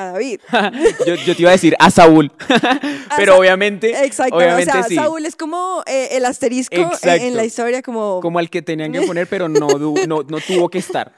A 0.00 0.12
David. 0.12 0.40
yo, 1.06 1.14
yo 1.14 1.36
te 1.36 1.42
iba 1.42 1.50
a 1.50 1.52
decir 1.52 1.76
a 1.78 1.90
Saúl, 1.90 2.32
pero 3.16 3.32
Sa- 3.32 3.38
obviamente, 3.38 4.04
Exacto, 4.04 4.36
obviamente 4.36 4.70
o 4.70 4.74
sea, 4.74 4.82
sí. 4.84 4.94
Saúl 4.94 5.26
es 5.26 5.36
como 5.36 5.82
eh, 5.86 6.08
el 6.12 6.24
asterisco 6.24 6.76
en- 7.02 7.36
la 7.36 7.44
historia, 7.44 7.82
como... 7.82 8.20
Como 8.20 8.38
al 8.38 8.48
que 8.50 8.62
tenían 8.62 8.92
que 8.92 9.02
poner, 9.06 9.26
pero 9.26 9.48
no, 9.48 9.68
no, 9.68 10.22
no 10.22 10.40
tuvo 10.40 10.68
que 10.68 10.78
estar. 10.78 11.12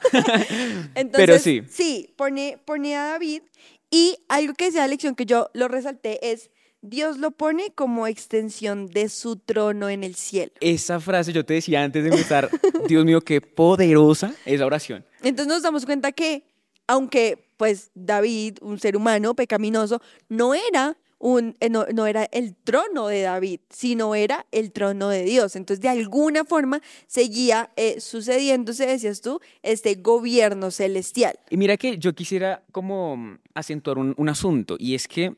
Entonces, 0.95 1.11
pero 1.13 1.39
sí. 1.39 1.63
Sí, 1.69 2.13
pone, 2.17 2.57
pone 2.65 2.95
a 2.97 3.05
David 3.05 3.41
y 3.89 4.17
algo 4.27 4.53
que 4.53 4.65
decía 4.65 4.81
la 4.81 4.87
lección 4.87 5.15
que 5.15 5.25
yo 5.25 5.49
lo 5.53 5.67
resalté 5.67 6.31
es, 6.31 6.49
Dios 6.81 7.17
lo 7.17 7.31
pone 7.31 7.71
como 7.73 8.07
extensión 8.07 8.87
de 8.87 9.07
su 9.07 9.37
trono 9.37 9.89
en 9.89 10.03
el 10.03 10.15
cielo. 10.15 10.51
Esa 10.59 10.99
frase 10.99 11.31
yo 11.31 11.45
te 11.45 11.53
decía 11.53 11.81
antes 11.83 12.03
de 12.03 12.09
empezar, 12.09 12.49
Dios 12.87 13.05
mío, 13.05 13.21
qué 13.21 13.39
poderosa 13.39 14.33
esa 14.45 14.65
oración. 14.65 15.05
Entonces 15.21 15.47
nos 15.47 15.61
damos 15.61 15.85
cuenta 15.85 16.11
que, 16.11 16.43
aunque 16.87 17.49
pues 17.57 17.91
David, 17.95 18.57
un 18.61 18.79
ser 18.79 18.97
humano 18.97 19.35
pecaminoso, 19.35 20.01
no 20.27 20.53
era 20.53 20.97
un, 21.19 21.55
eh, 21.61 21.69
no, 21.69 21.85
no 21.93 22.05
era 22.05 22.25
el 22.25 22.53
trono 22.53 23.07
de 23.07 23.21
David, 23.21 23.61
sino 23.69 24.13
era 24.13 24.45
el 24.51 24.73
trono 24.73 25.07
de 25.07 25.23
Dios. 25.23 25.55
Entonces, 25.55 25.81
de 25.81 25.87
alguna 25.87 26.43
forma 26.43 26.81
seguía 27.07 27.71
eh, 27.77 28.01
sucediéndose, 28.01 28.85
decías 28.85 29.21
tú, 29.21 29.39
este 29.61 29.95
gobierno 29.95 30.69
celestial. 30.71 31.39
Y 31.49 31.55
mira 31.55 31.77
que 31.77 31.97
yo 31.97 32.13
quisiera 32.13 32.63
como 32.73 33.37
acentuar 33.53 33.97
un, 33.97 34.13
un 34.17 34.27
asunto, 34.27 34.75
y 34.77 34.95
es 34.95 35.07
que 35.07 35.35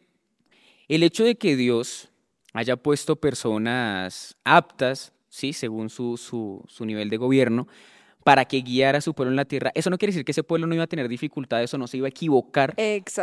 el 0.88 1.04
hecho 1.04 1.24
de 1.24 1.36
que 1.36 1.56
Dios 1.56 2.10
haya 2.54 2.78
puesto 2.78 3.18
personas 3.18 4.38
aptas, 4.44 5.14
¿sí? 5.30 5.54
según 5.54 5.90
su, 5.90 6.18
su, 6.18 6.64
su 6.68 6.86
nivel 6.86 7.10
de 7.10 7.18
gobierno, 7.18 7.68
para 8.26 8.46
que 8.46 8.62
guiara 8.62 8.98
a 8.98 9.02
su 9.02 9.14
pueblo 9.14 9.32
en 9.32 9.36
la 9.36 9.46
tierra, 9.46 9.72
eso 9.76 9.92
no 9.92 10.00
quiere 10.00 10.10
decir 10.12 10.26
que 10.26 10.32
ese 10.32 10.42
pueblo 10.42 10.66
no 10.66 10.74
iba 10.74 10.84
a 10.84 10.88
tener 10.88 11.08
dificultades 11.08 11.72
o 11.76 11.78
no 11.78 11.86
se 11.86 11.98
iba 11.98 12.08
a 12.08 12.10
equivocar 12.10 12.74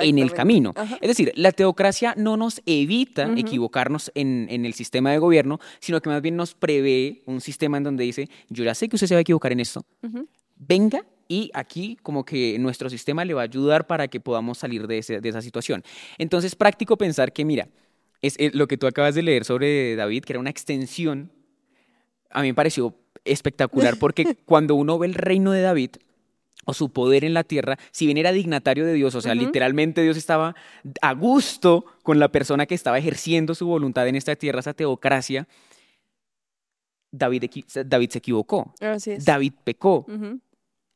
en 0.01 0.21
el 0.21 0.33
camino. 0.33 0.73
Ajá. 0.77 0.97
Es 1.01 1.09
decir, 1.09 1.33
la 1.35 1.51
teocracia 1.51 2.15
no 2.17 2.37
nos 2.37 2.63
evita 2.67 3.27
equivocarnos 3.37 4.13
en, 4.15 4.47
en 4.49 4.65
el 4.65 4.75
sistema 4.75 5.11
de 5.11 5.19
gobierno, 5.19 5.59
sino 5.81 6.01
que 6.01 6.09
más 6.09 6.23
bien 6.23 6.37
nos 6.37 6.55
prevé 6.55 7.23
un 7.27 7.41
sistema 7.41 7.79
en 7.79 7.83
donde 7.83 8.05
dice, 8.05 8.29
yo 8.49 8.63
ya 8.63 8.77
sé 8.77 8.89
que 8.89 8.95
usted 8.95 9.09
se 9.09 9.15
va 9.15 9.19
a 9.19 9.23
equivocar 9.23 9.51
en 9.51 9.59
esto, 9.59 9.85
venga 10.57 11.05
y 11.27 11.51
aquí 11.53 11.99
como 12.05 12.25
que 12.25 12.57
nuestro 12.61 12.89
sistema 12.89 13.25
le 13.25 13.35
va 13.35 13.41
a 13.41 13.45
ayudar 13.45 13.89
para 13.89 14.07
que 14.07 14.21
podamos 14.21 14.59
salir 14.59 14.87
de, 14.87 14.99
ese- 14.99 15.21
de 15.21 15.29
esa 15.29 15.43
situación. 15.43 15.83
Entonces, 16.17 16.55
práctico 16.55 16.97
pensar 16.97 17.33
que, 17.33 17.45
mira, 17.45 17.67
es, 18.21 18.37
es 18.39 18.55
lo 18.55 18.69
que 18.69 18.77
tú 18.79 18.87
acabas 18.87 19.17
de 19.17 19.23
leer 19.23 19.45
sobre 19.45 19.97
David, 19.97 20.23
que 20.23 20.33
era 20.35 20.39
una 20.41 20.51
extensión, 20.51 21.33
a 22.31 22.41
mí 22.43 22.49
me 22.49 22.55
pareció 22.55 22.95
espectacular 23.25 23.99
porque 23.99 24.37
cuando 24.45 24.75
uno 24.75 24.99
ve 24.99 25.07
el 25.07 25.15
reino 25.15 25.53
de 25.53 25.63
David 25.63 25.91
o 26.65 26.75
su 26.75 26.91
poder 26.91 27.25
en 27.25 27.35
la 27.35 27.45
tierra, 27.45 27.77
si 27.91 28.07
bien 28.07 28.19
era 28.19 28.31
dignatario 28.31 28.87
de 28.87 28.93
Dios, 28.93 29.15
o 29.15 29.21
sea, 29.21 29.35
literalmente 29.35 30.03
Dios 30.03 30.17
estaba 30.17 30.55
a 31.01 31.13
gusto 31.13 31.85
con 32.03 32.21
la 32.21 32.31
persona 32.31 32.67
que 32.67 32.75
estaba 32.75 32.99
ejerciendo 32.99 33.55
su 33.55 33.67
voluntad 33.67 34.07
en 34.07 34.15
esta 34.15 34.37
tierra, 34.37 34.61
esa 34.61 34.73
teocracia, 34.73 35.49
David, 37.11 37.45
David 37.85 38.11
se 38.11 38.19
equivocó, 38.19 38.73
Así 38.81 39.13
es. 39.13 39.25
David 39.25 39.53
pecó. 39.65 40.07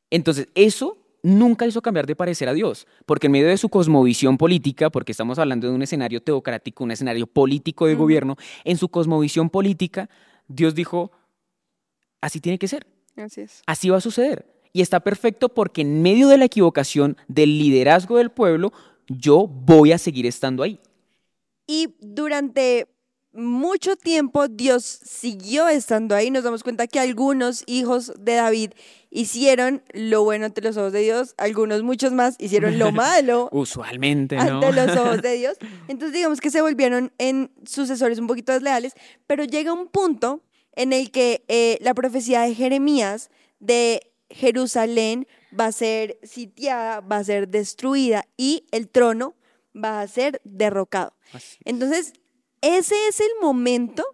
Entonces, 0.09 0.47
eso 0.55 0.97
nunca 1.21 1.65
hizo 1.67 1.81
cambiar 1.81 2.05
de 2.05 2.15
parecer 2.15 2.47
a 2.47 2.53
Dios, 2.53 2.87
porque 3.05 3.27
en 3.27 3.33
medio 3.33 3.47
de 3.47 3.57
su 3.57 3.69
cosmovisión 3.69 4.37
política, 4.37 4.89
porque 4.89 5.11
estamos 5.11 5.37
hablando 5.37 5.67
de 5.67 5.75
un 5.75 5.81
escenario 5.81 6.21
teocrático, 6.21 6.83
un 6.83 6.91
escenario 6.91 7.27
político 7.27 7.87
de 7.87 7.95
gobierno, 7.95 8.37
en 8.63 8.77
su 8.77 8.89
cosmovisión 8.89 9.49
política, 9.49 10.09
Dios 10.47 10.73
dijo, 10.73 11.11
así 12.27 12.39
tiene 12.39 12.59
que 12.59 12.67
ser, 12.67 12.85
Así 13.15 13.41
es. 13.41 13.63
así 13.65 13.89
va 13.89 13.97
a 13.97 14.01
suceder. 14.01 14.45
Y 14.73 14.81
está 14.81 14.99
perfecto 14.99 15.49
porque 15.49 15.81
en 15.81 16.01
medio 16.03 16.27
de 16.27 16.37
la 16.37 16.45
equivocación 16.45 17.17
del 17.27 17.57
liderazgo 17.57 18.17
del 18.17 18.29
pueblo, 18.29 18.71
yo 19.07 19.47
voy 19.47 19.91
a 19.91 19.97
seguir 19.97 20.25
estando 20.27 20.61
ahí. 20.61 20.79
Y 21.65 21.95
durante 21.99 22.87
mucho 23.33 23.95
tiempo 23.95 24.47
Dios 24.47 24.83
siguió 24.83 25.67
estando 25.67 26.15
ahí. 26.15 26.29
Nos 26.31 26.43
damos 26.43 26.63
cuenta 26.63 26.87
que 26.87 26.99
algunos 26.99 27.63
hijos 27.65 28.13
de 28.19 28.35
David 28.35 28.71
hicieron 29.09 29.81
lo 29.93 30.23
bueno 30.23 30.45
ante 30.45 30.61
los 30.61 30.75
ojos 30.77 30.91
de 30.91 30.99
Dios, 31.01 31.33
algunos 31.37 31.81
muchos 31.83 32.11
más 32.13 32.35
hicieron 32.39 32.77
lo 32.77 32.91
malo 33.05 33.49
Usualmente, 33.51 34.35
¿no? 34.35 34.41
ante 34.61 34.73
los 34.73 34.95
ojos 34.97 35.21
de 35.21 35.33
Dios. 35.37 35.57
Entonces 35.87 36.13
digamos 36.13 36.39
que 36.41 36.49
se 36.51 36.61
volvieron 36.61 37.11
en 37.17 37.51
sucesores 37.65 38.19
un 38.19 38.27
poquito 38.27 38.51
desleales, 38.53 38.93
pero 39.27 39.43
llega 39.43 39.71
un 39.73 39.87
punto 39.87 40.41
en 40.77 40.93
el 40.93 41.11
que 41.11 41.43
eh, 41.47 41.79
la 41.81 41.93
profecía 41.95 42.41
de 42.41 42.53
Jeremías 42.53 43.31
de 43.59 44.13
Jerusalén 44.29 45.27
va 45.59 45.65
a 45.65 45.71
ser 45.71 46.19
sitiada, 46.21 47.01
va 47.01 47.17
a 47.17 47.23
ser 47.23 47.47
destruida 47.49 48.27
y 48.37 48.65
el 48.71 48.87
trono 48.87 49.35
va 49.75 50.01
a 50.01 50.07
ser 50.07 50.39
derrocado. 50.43 51.13
Entonces, 51.65 52.13
ese 52.61 52.95
es 53.07 53.19
el 53.19 53.31
momento 53.41 54.05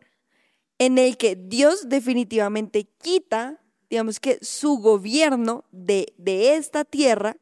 en 0.80 0.98
el 0.98 1.18
que 1.18 1.36
Dios 1.36 1.90
definitivamente 1.90 2.88
quita, 3.02 3.62
digamos 3.90 4.22
que 4.22 4.40
su 4.42 4.78
gobierno 4.78 5.66
de, 5.72 6.14
de 6.18 6.56
esta 6.56 6.86
tierra, 6.86 7.36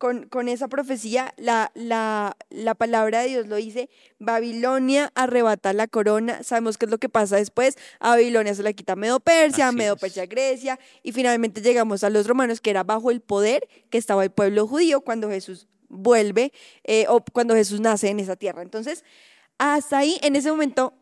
con, 0.00 0.26
con 0.28 0.48
esa 0.48 0.66
profecía, 0.66 1.34
la, 1.36 1.72
la, 1.74 2.34
la 2.48 2.74
palabra 2.74 3.20
de 3.20 3.28
Dios 3.28 3.48
lo 3.48 3.56
dice, 3.56 3.90
Babilonia 4.18 5.12
arrebata 5.14 5.74
la 5.74 5.88
corona, 5.88 6.42
sabemos 6.42 6.78
qué 6.78 6.86
es 6.86 6.90
lo 6.90 6.96
que 6.96 7.10
pasa 7.10 7.36
después, 7.36 7.76
a 7.98 8.08
Babilonia 8.08 8.54
se 8.54 8.62
la 8.62 8.72
quita 8.72 8.96
Medo 8.96 9.20
Persia, 9.20 9.68
Así 9.68 9.76
Medo. 9.76 9.98
Persia 9.98 10.24
Grecia, 10.24 10.80
y 11.02 11.12
finalmente 11.12 11.60
llegamos 11.60 12.02
a 12.02 12.08
los 12.08 12.26
romanos, 12.26 12.62
que 12.62 12.70
era 12.70 12.82
bajo 12.82 13.10
el 13.10 13.20
poder 13.20 13.68
que 13.90 13.98
estaba 13.98 14.24
el 14.24 14.30
pueblo 14.30 14.66
judío 14.66 15.02
cuando 15.02 15.28
Jesús 15.28 15.68
vuelve 15.90 16.54
eh, 16.84 17.04
o 17.10 17.22
cuando 17.22 17.54
Jesús 17.54 17.80
nace 17.80 18.08
en 18.08 18.20
esa 18.20 18.36
tierra. 18.36 18.62
Entonces, 18.62 19.04
hasta 19.58 19.98
ahí, 19.98 20.16
en 20.22 20.34
ese 20.34 20.50
momento, 20.50 20.94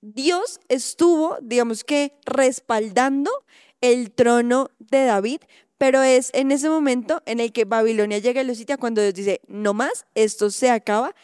Dios 0.00 0.60
estuvo, 0.68 1.38
digamos 1.42 1.82
que, 1.82 2.12
respaldando 2.24 3.32
el 3.80 4.12
trono 4.12 4.70
de 4.78 5.06
David, 5.06 5.40
pero 5.78 6.02
es 6.02 6.30
en 6.34 6.50
ese 6.50 6.68
momento 6.68 7.22
en 7.24 7.40
el 7.40 7.52
que 7.52 7.64
Babilonia 7.64 8.18
llega 8.18 8.42
y 8.42 8.46
lo 8.46 8.54
sitio 8.54 8.78
cuando 8.78 9.00
Dios 9.00 9.14
dice, 9.14 9.40
no 9.46 9.74
más, 9.74 10.06
esto 10.14 10.50
se 10.50 10.70
acaba. 10.70 11.14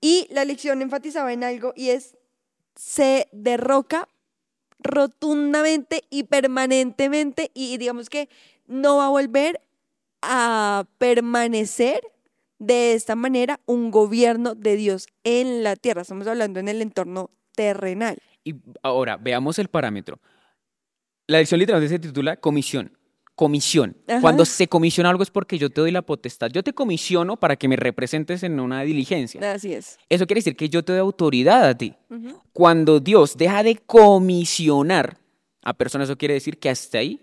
Y 0.00 0.28
la 0.30 0.44
lección 0.44 0.82
enfatizaba 0.82 1.32
en 1.32 1.42
algo 1.42 1.72
y 1.74 1.88
es, 1.88 2.16
se 2.76 3.28
derroca 3.32 4.08
rotundamente 4.78 6.04
y 6.10 6.24
permanentemente 6.24 7.50
y 7.54 7.78
digamos 7.78 8.10
que 8.10 8.28
no 8.66 8.98
va 8.98 9.06
a 9.06 9.10
volver 9.10 9.60
a 10.20 10.84
permanecer 10.98 12.02
de 12.58 12.94
esta 12.94 13.16
manera 13.16 13.60
un 13.66 13.90
gobierno 13.90 14.54
de 14.54 14.76
Dios 14.76 15.08
en 15.24 15.62
la 15.62 15.76
tierra. 15.76 16.02
Estamos 16.02 16.26
hablando 16.26 16.60
en 16.60 16.68
el 16.68 16.82
entorno 16.82 17.30
terrenal. 17.54 18.18
Y 18.44 18.56
ahora, 18.82 19.16
veamos 19.16 19.58
el 19.58 19.68
parámetro. 19.68 20.20
La 21.26 21.38
lección 21.38 21.58
literalmente 21.58 21.94
se 21.94 21.98
titula 21.98 22.36
comisión. 22.36 22.96
Comisión. 23.34 23.96
Ajá. 24.06 24.20
Cuando 24.20 24.44
se 24.44 24.68
comisiona 24.68 25.10
algo 25.10 25.22
es 25.22 25.30
porque 25.30 25.58
yo 25.58 25.68
te 25.70 25.80
doy 25.80 25.90
la 25.90 26.02
potestad. 26.02 26.50
Yo 26.52 26.62
te 26.62 26.72
comisiono 26.72 27.36
para 27.36 27.56
que 27.56 27.66
me 27.66 27.76
representes 27.76 28.42
en 28.42 28.60
una 28.60 28.82
diligencia. 28.82 29.52
Así 29.52 29.72
es. 29.74 29.98
Eso 30.08 30.26
quiere 30.26 30.38
decir 30.38 30.56
que 30.56 30.68
yo 30.68 30.84
te 30.84 30.92
doy 30.92 31.00
autoridad 31.00 31.64
a 31.68 31.76
ti. 31.76 31.94
Cuando 32.52 33.00
Dios 33.00 33.36
deja 33.36 33.62
de 33.62 33.76
comisionar 33.76 35.18
a 35.62 35.74
personas, 35.74 36.08
eso 36.08 36.16
quiere 36.16 36.34
decir 36.34 36.58
que 36.58 36.70
hasta 36.70 36.98
ahí 36.98 37.20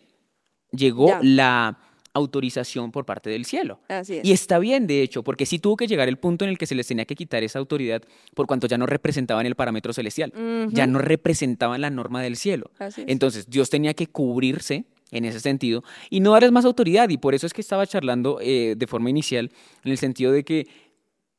llegó 0.72 1.08
Ya. 1.08 1.20
la, 1.22 1.80
autorización 2.14 2.92
por 2.92 3.06
parte 3.06 3.30
del 3.30 3.46
cielo. 3.46 3.80
Así 3.88 4.18
es. 4.18 4.26
Y 4.26 4.32
está 4.32 4.60
bien, 4.60 4.88
de 4.88 5.02
hecho, 5.02 5.24
porque 5.24 5.46
sí 5.46 5.60
tuvo 5.60 5.78
que 5.78 5.88
llegar 5.88 6.10
el 6.10 6.18
punto 6.18 6.46
en 6.46 6.52
el 6.52 6.58
que 6.58 6.66
se 6.66 6.76
les 6.76 6.88
tenía 6.88 7.06
que 7.06 7.16
quitar 7.16 7.44
esa 7.44 7.60
autoridad 7.60 8.02
por 8.36 8.48
cuanto 8.48 8.68
ya 8.68 8.78
no 8.78 8.86
representaban 8.86 9.46
el 9.46 9.56
parámetro 9.56 9.94
celestial, 9.94 10.34
ya 10.72 10.88
no 10.88 11.00
representaban 11.00 11.82
la 11.82 11.90
norma 11.90 12.22
del 12.22 12.36
cielo. 12.36 12.72
Así 12.80 13.02
es. 13.02 13.08
Entonces 13.08 13.50
Dios 13.50 13.70
tenía 13.70 13.94
que 13.94 14.08
cubrirse 14.08 14.86
en 15.12 15.26
ese 15.26 15.40
sentido 15.40 15.84
y 16.10 16.20
no 16.20 16.32
darles 16.32 16.52
más 16.52 16.66
autoridad. 16.66 17.10
Y 17.10 17.18
por 17.18 17.36
eso 17.36 17.46
es 17.46 17.54
que 17.54 17.62
estaba 17.62 17.86
charlando 17.86 18.40
eh, 18.42 18.76
de 18.78 18.88
forma 18.88 19.10
inicial 19.10 19.52
en 19.84 19.92
el 19.92 19.98
sentido 19.98 20.32
de 20.32 20.44
que 20.44 20.68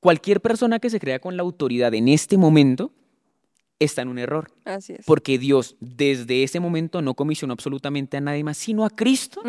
cualquier 0.01 0.41
persona 0.41 0.79
que 0.79 0.91
se 0.91 1.01
crea 1.01 1.19
con 1.19 1.37
la 1.37 1.43
autoridad 1.43 1.93
en 1.95 2.09
este 2.09 2.37
momento 2.37 2.93
está 3.79 4.03
en 4.03 4.09
un 4.09 4.19
error. 4.19 4.51
Así 4.65 4.95
es. 4.95 5.05
Porque 5.05 5.39
Dios 5.39 5.77
desde 5.81 6.43
ese 6.43 6.61
momento 6.61 7.03
no 7.03 7.15
comisionó 7.15 7.53
absolutamente 7.53 8.17
a 8.17 8.21
nadie 8.21 8.45
más, 8.45 8.57
sino 8.57 8.85
a 8.85 8.91
Cristo 8.91 9.43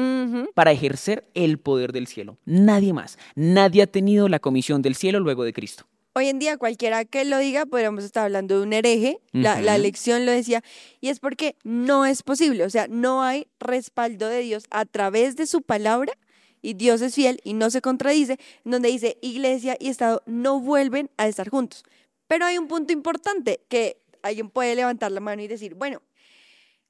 para 0.53 0.71
ejercer 0.71 1.29
el 1.33 1.59
poder 1.59 1.91
del 1.91 2.07
cielo. 2.07 2.37
Nadie 2.45 2.93
más. 2.93 3.17
Nadie 3.35 3.83
ha 3.83 3.87
tenido 3.87 4.29
la 4.29 4.39
comisión 4.39 4.81
del 4.81 4.95
cielo 4.95 5.19
luego 5.19 5.43
de 5.43 5.53
Cristo. 5.53 5.85
Hoy 6.15 6.27
en 6.27 6.37
día 6.37 6.57
cualquiera 6.57 7.05
que 7.05 7.25
lo 7.25 7.39
diga, 7.39 7.65
podríamos 7.65 8.03
estar 8.03 8.25
hablando 8.25 8.57
de 8.57 8.63
un 8.63 8.73
hereje, 8.73 9.19
la, 9.31 9.77
lección 9.79 10.27
lo 10.27 10.31
decía, 10.31 10.63
y 11.01 11.09
es 11.09 11.19
porque 11.19 11.55
no 11.63 12.05
es 12.05 12.21
posible, 12.21 12.63
o 12.65 12.69
sea, 12.69 12.87
no 12.87 13.23
hay 13.23 13.47
respaldo 13.59 14.29
de 14.29 14.41
Dios 14.41 14.65
a 14.69 14.85
través 14.85 15.35
de 15.35 15.47
su 15.47 15.63
palabra, 15.63 16.13
y 16.61 16.75
Dios 16.75 17.01
es 17.01 17.15
fiel 17.15 17.41
y 17.43 17.53
no 17.53 17.71
se 17.71 17.81
contradice, 17.81 18.37
donde 18.63 18.89
dice, 18.89 19.17
iglesia 19.21 19.75
y 19.79 19.89
Estado 19.89 20.21
no 20.27 20.59
vuelven 20.59 21.09
a 21.17 21.27
estar 21.27 21.49
juntos. 21.49 21.83
Pero 22.27 22.45
hay 22.45 22.59
un 22.59 22.67
punto 22.67 22.93
importante 22.93 23.61
que 23.67 23.97
alguien 24.21 24.51
puede 24.51 24.75
levantar 24.75 25.11
la 25.11 25.19
mano 25.19 25.41
y 25.41 25.47
decir, 25.47 25.73
bueno, 25.73 26.03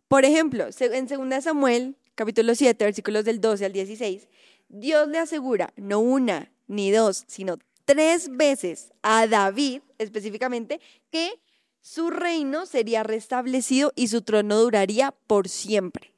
por 0.10 0.26
ejemplo, 0.26 0.68
en 0.80 1.08
2 1.08 1.44
Samuel, 1.44 1.96
capítulo 2.16 2.56
7, 2.56 2.84
versículos 2.84 3.24
del 3.24 3.40
12 3.40 3.66
al 3.66 3.72
16, 3.72 4.28
Dios 4.68 5.08
le 5.08 5.18
asegura 5.18 5.72
no 5.78 6.00
una 6.00 6.52
ni 6.68 6.92
dos, 6.92 7.24
sino 7.28 7.58
tres 7.86 8.30
veces 8.30 8.92
a 9.02 9.28
David 9.28 9.82
específicamente 9.98 10.80
que 11.12 11.40
su 11.82 12.10
reino 12.10 12.66
sería 12.66 13.04
restablecido 13.04 13.92
y 13.96 14.08
su 14.08 14.22
trono 14.22 14.58
duraría 14.60 15.14
por 15.28 15.50
siempre. 15.50 16.14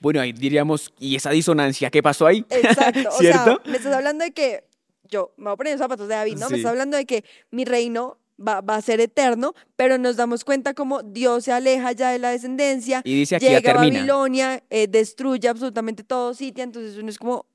Bueno, 0.00 0.20
ahí 0.20 0.32
diríamos, 0.32 0.92
¿y 0.98 1.16
esa 1.16 1.30
disonancia 1.30 1.90
qué 1.90 2.02
pasó 2.02 2.26
ahí? 2.26 2.44
Exacto. 2.50 3.08
O 3.12 3.18
¿Cierto? 3.18 3.60
sea, 3.62 3.70
me 3.70 3.78
estás 3.78 3.94
hablando 3.94 4.24
de 4.24 4.32
que 4.32 4.64
yo 5.08 5.32
me 5.36 5.44
voy 5.44 5.52
a 5.54 5.56
poner 5.56 5.72
los 5.72 5.80
zapatos 5.80 6.08
de 6.08 6.14
David, 6.14 6.36
¿no? 6.36 6.50
Me 6.50 6.56
estás 6.56 6.70
hablando 6.70 6.96
de 6.96 7.06
que 7.06 7.24
mi 7.50 7.64
reino 7.64 8.18
va, 8.38 8.60
va 8.60 8.76
a 8.76 8.82
ser 8.82 9.00
eterno, 9.00 9.54
pero 9.76 9.96
nos 9.98 10.16
damos 10.16 10.44
cuenta 10.44 10.74
como 10.74 11.02
Dios 11.02 11.44
se 11.44 11.52
aleja 11.52 11.92
ya 11.92 12.10
de 12.10 12.18
la 12.18 12.30
descendencia, 12.30 13.00
Y 13.04 13.14
dice 13.14 13.36
aquí 13.36 13.46
ya 13.46 13.58
llega 13.58 13.72
a. 13.72 13.74
Babilonia, 13.76 14.62
eh, 14.68 14.86
destruye 14.86 15.48
absolutamente 15.48 16.04
todo 16.04 16.34
Sitia, 16.34 16.64
entonces 16.64 16.98
uno 16.98 17.08
es 17.08 17.18
como, 17.18 17.46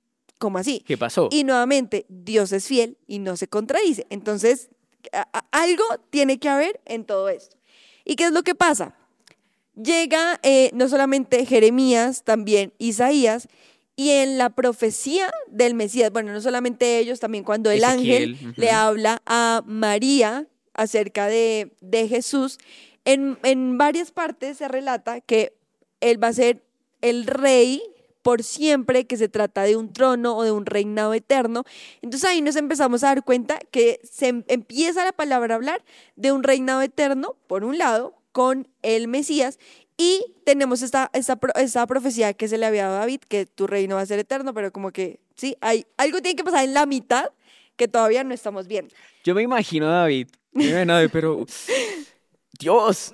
¿cómo 0.41 0.57
así? 0.57 0.83
¿Qué 0.85 0.97
pasó? 0.97 1.29
Y 1.31 1.43
nuevamente, 1.43 2.05
Dios 2.09 2.51
es 2.51 2.65
fiel 2.65 2.97
y 3.05 3.19
no 3.19 3.37
se 3.37 3.47
contradice. 3.47 4.07
Entonces, 4.09 4.69
algo 5.51 5.83
tiene 6.09 6.39
que 6.39 6.49
haber 6.49 6.81
en 6.85 7.05
todo 7.05 7.29
esto. 7.29 7.55
¿Y 8.03 8.15
qué 8.15 8.25
es 8.25 8.31
lo 8.31 8.41
que 8.41 8.55
pasa? 8.55 8.95
Llega 9.75 10.39
eh, 10.41 10.71
no 10.73 10.89
solamente 10.89 11.45
Jeremías, 11.45 12.23
también 12.23 12.73
Isaías, 12.79 13.47
y 13.95 14.09
en 14.09 14.39
la 14.39 14.49
profecía 14.49 15.29
del 15.47 15.75
Mesías, 15.75 16.11
bueno, 16.11 16.33
no 16.33 16.41
solamente 16.41 16.97
ellos, 16.97 17.19
también 17.19 17.43
cuando 17.43 17.69
el 17.69 17.83
Ezequiel, 17.83 18.33
ángel 18.33 18.53
le 18.57 18.71
habla 18.71 19.21
a 19.27 19.61
María 19.67 20.47
acerca 20.73 21.27
de, 21.27 21.71
de 21.81 22.07
Jesús, 22.07 22.57
en, 23.05 23.37
en 23.43 23.77
varias 23.77 24.11
partes 24.11 24.57
se 24.57 24.67
relata 24.67 25.21
que 25.21 25.53
él 25.99 26.21
va 26.21 26.29
a 26.29 26.33
ser 26.33 26.63
el 27.01 27.27
rey 27.27 27.83
por 28.21 28.43
siempre, 28.43 29.05
que 29.05 29.17
se 29.17 29.29
trata 29.29 29.63
de 29.63 29.75
un 29.75 29.93
trono 29.93 30.35
o 30.35 30.43
de 30.43 30.51
un 30.51 30.65
reinado 30.65 31.13
eterno. 31.13 31.63
Entonces 32.01 32.29
ahí 32.29 32.41
nos 32.41 32.55
empezamos 32.55 33.03
a 33.03 33.07
dar 33.07 33.23
cuenta 33.23 33.59
que 33.71 33.99
se 34.03 34.27
em- 34.27 34.43
empieza 34.47 35.05
la 35.05 35.11
palabra 35.11 35.55
a 35.55 35.57
hablar 35.57 35.83
de 36.15 36.31
un 36.31 36.43
reinado 36.43 36.81
eterno, 36.81 37.35
por 37.47 37.63
un 37.63 37.77
lado, 37.77 38.15
con 38.31 38.67
el 38.81 39.07
Mesías, 39.07 39.59
y 39.97 40.25
tenemos 40.45 40.81
esta, 40.81 41.11
esta, 41.13 41.37
esta 41.55 41.85
profecía 41.85 42.33
que 42.33 42.47
se 42.47 42.57
le 42.57 42.65
había 42.65 42.85
dado 42.85 42.95
a 42.95 42.99
David, 43.01 43.21
que 43.27 43.45
tu 43.45 43.67
reino 43.67 43.95
va 43.95 44.01
a 44.01 44.05
ser 44.05 44.19
eterno, 44.19 44.53
pero 44.53 44.71
como 44.71 44.91
que, 44.91 45.19
sí, 45.35 45.57
hay, 45.61 45.85
algo 45.97 46.21
tiene 46.21 46.35
que 46.35 46.43
pasar 46.43 46.63
en 46.63 46.73
la 46.73 46.85
mitad 46.85 47.25
que 47.75 47.87
todavía 47.87 48.23
no 48.23 48.33
estamos 48.33 48.67
viendo. 48.67 48.93
Yo 49.23 49.35
me 49.35 49.43
imagino 49.43 49.87
a 49.87 50.01
David. 50.01 50.27
yo 50.53 50.61
me 50.61 50.67
imagino 50.69 50.93
a 50.93 50.95
David, 50.97 51.09
pero. 51.11 51.45
Dios, 52.59 53.11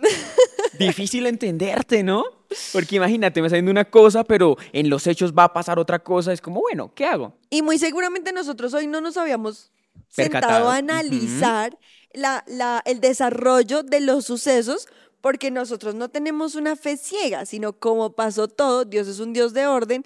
difícil 0.80 1.26
entenderte, 1.28 2.04
¿no? 2.04 2.24
Porque 2.72 2.96
imagínate, 2.98 3.42
me 3.42 3.48
está 3.48 3.56
diciendo 3.56 3.72
una 3.72 3.86
cosa, 3.90 4.24
pero 4.24 4.56
en 4.72 4.90
los 4.90 5.06
hechos 5.08 5.34
va 5.34 5.46
a 5.46 5.54
pasar 5.54 5.80
otra 5.80 6.00
cosa. 6.00 6.32
Es 6.34 6.42
como, 6.42 6.62
bueno, 6.62 6.92
¿qué 6.96 7.06
hago? 7.06 7.34
Y 7.50 7.62
muy 7.62 7.78
seguramente 7.78 8.32
nosotros 8.32 8.74
hoy 8.74 8.88
no 8.88 9.02
nos 9.02 9.18
habíamos 9.18 9.72
Percatado. 10.16 10.54
sentado 10.54 10.70
a 10.72 10.76
analizar 10.78 11.78
la, 12.13 12.44
la- 12.48 12.82
el 12.86 13.00
desarrollo 13.02 13.84
de 13.84 14.00
los 14.00 14.26
sucesos, 14.26 14.88
porque 15.22 15.52
nosotros 15.52 15.96
no 15.96 16.10
tenemos 16.10 16.56
una 16.56 16.76
fe 16.76 16.96
ciega, 16.96 17.46
sino 17.46 17.74
como 17.74 18.13
pasó 18.13 18.48
todo, 18.48 18.86
Dios 18.86 19.08
es 19.08 19.20
un 19.20 19.34
Dios 19.34 19.54
de 19.54 19.68
orden, 19.68 20.06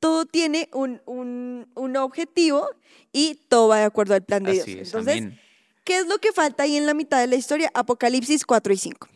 todo 0.00 0.24
tiene 0.26 0.68
un, 0.72 1.02
un- 1.06 1.66
un 1.74 1.96
objetivo 1.96 2.66
y 3.12 3.34
todo 3.48 3.68
va 3.68 3.78
de 3.78 3.84
acuerdo 3.84 4.14
al 4.14 4.22
plan 4.22 4.42
de 4.44 4.52
Así 4.60 4.74
Dios. 4.74 4.88
es, 4.88 4.94
Entonces, 4.94 5.16
amén. 5.18 5.40
¿Qué 5.84 5.98
es 5.98 6.06
lo 6.06 6.16
que 6.18 6.32
falta 6.32 6.62
ahí 6.62 6.76
en 6.78 6.86
la 6.86 6.94
mitad 6.94 7.20
de 7.20 7.26
la 7.26 7.36
historia? 7.36 7.70
Apocalipsis 7.74 8.46
4 8.46 8.72
y 8.72 8.76
5. 8.78 9.06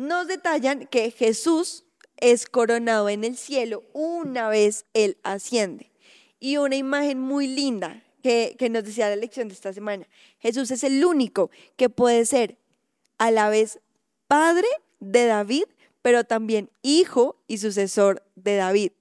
Nos 0.00 0.28
detallan 0.28 0.86
que 0.86 1.10
Jesús 1.10 1.84
es 2.16 2.46
coronado 2.46 3.10
en 3.10 3.22
el 3.22 3.36
cielo 3.36 3.84
una 3.92 4.48
vez 4.48 4.86
Él 4.94 5.18
asciende. 5.24 5.92
Y 6.38 6.56
una 6.56 6.76
imagen 6.76 7.20
muy 7.20 7.46
linda 7.46 8.02
que, 8.22 8.56
que 8.58 8.70
nos 8.70 8.84
decía 8.84 9.10
la 9.10 9.16
lección 9.16 9.48
de 9.48 9.54
esta 9.54 9.74
semana. 9.74 10.08
Jesús 10.38 10.70
es 10.70 10.84
el 10.84 11.04
único 11.04 11.50
que 11.76 11.90
puede 11.90 12.24
ser 12.24 12.56
a 13.18 13.30
la 13.30 13.50
vez 13.50 13.78
padre 14.26 14.66
de 15.00 15.26
David, 15.26 15.64
pero 16.00 16.24
también 16.24 16.70
hijo 16.80 17.38
y 17.46 17.58
sucesor 17.58 18.22
de 18.36 18.56
David. 18.56 18.92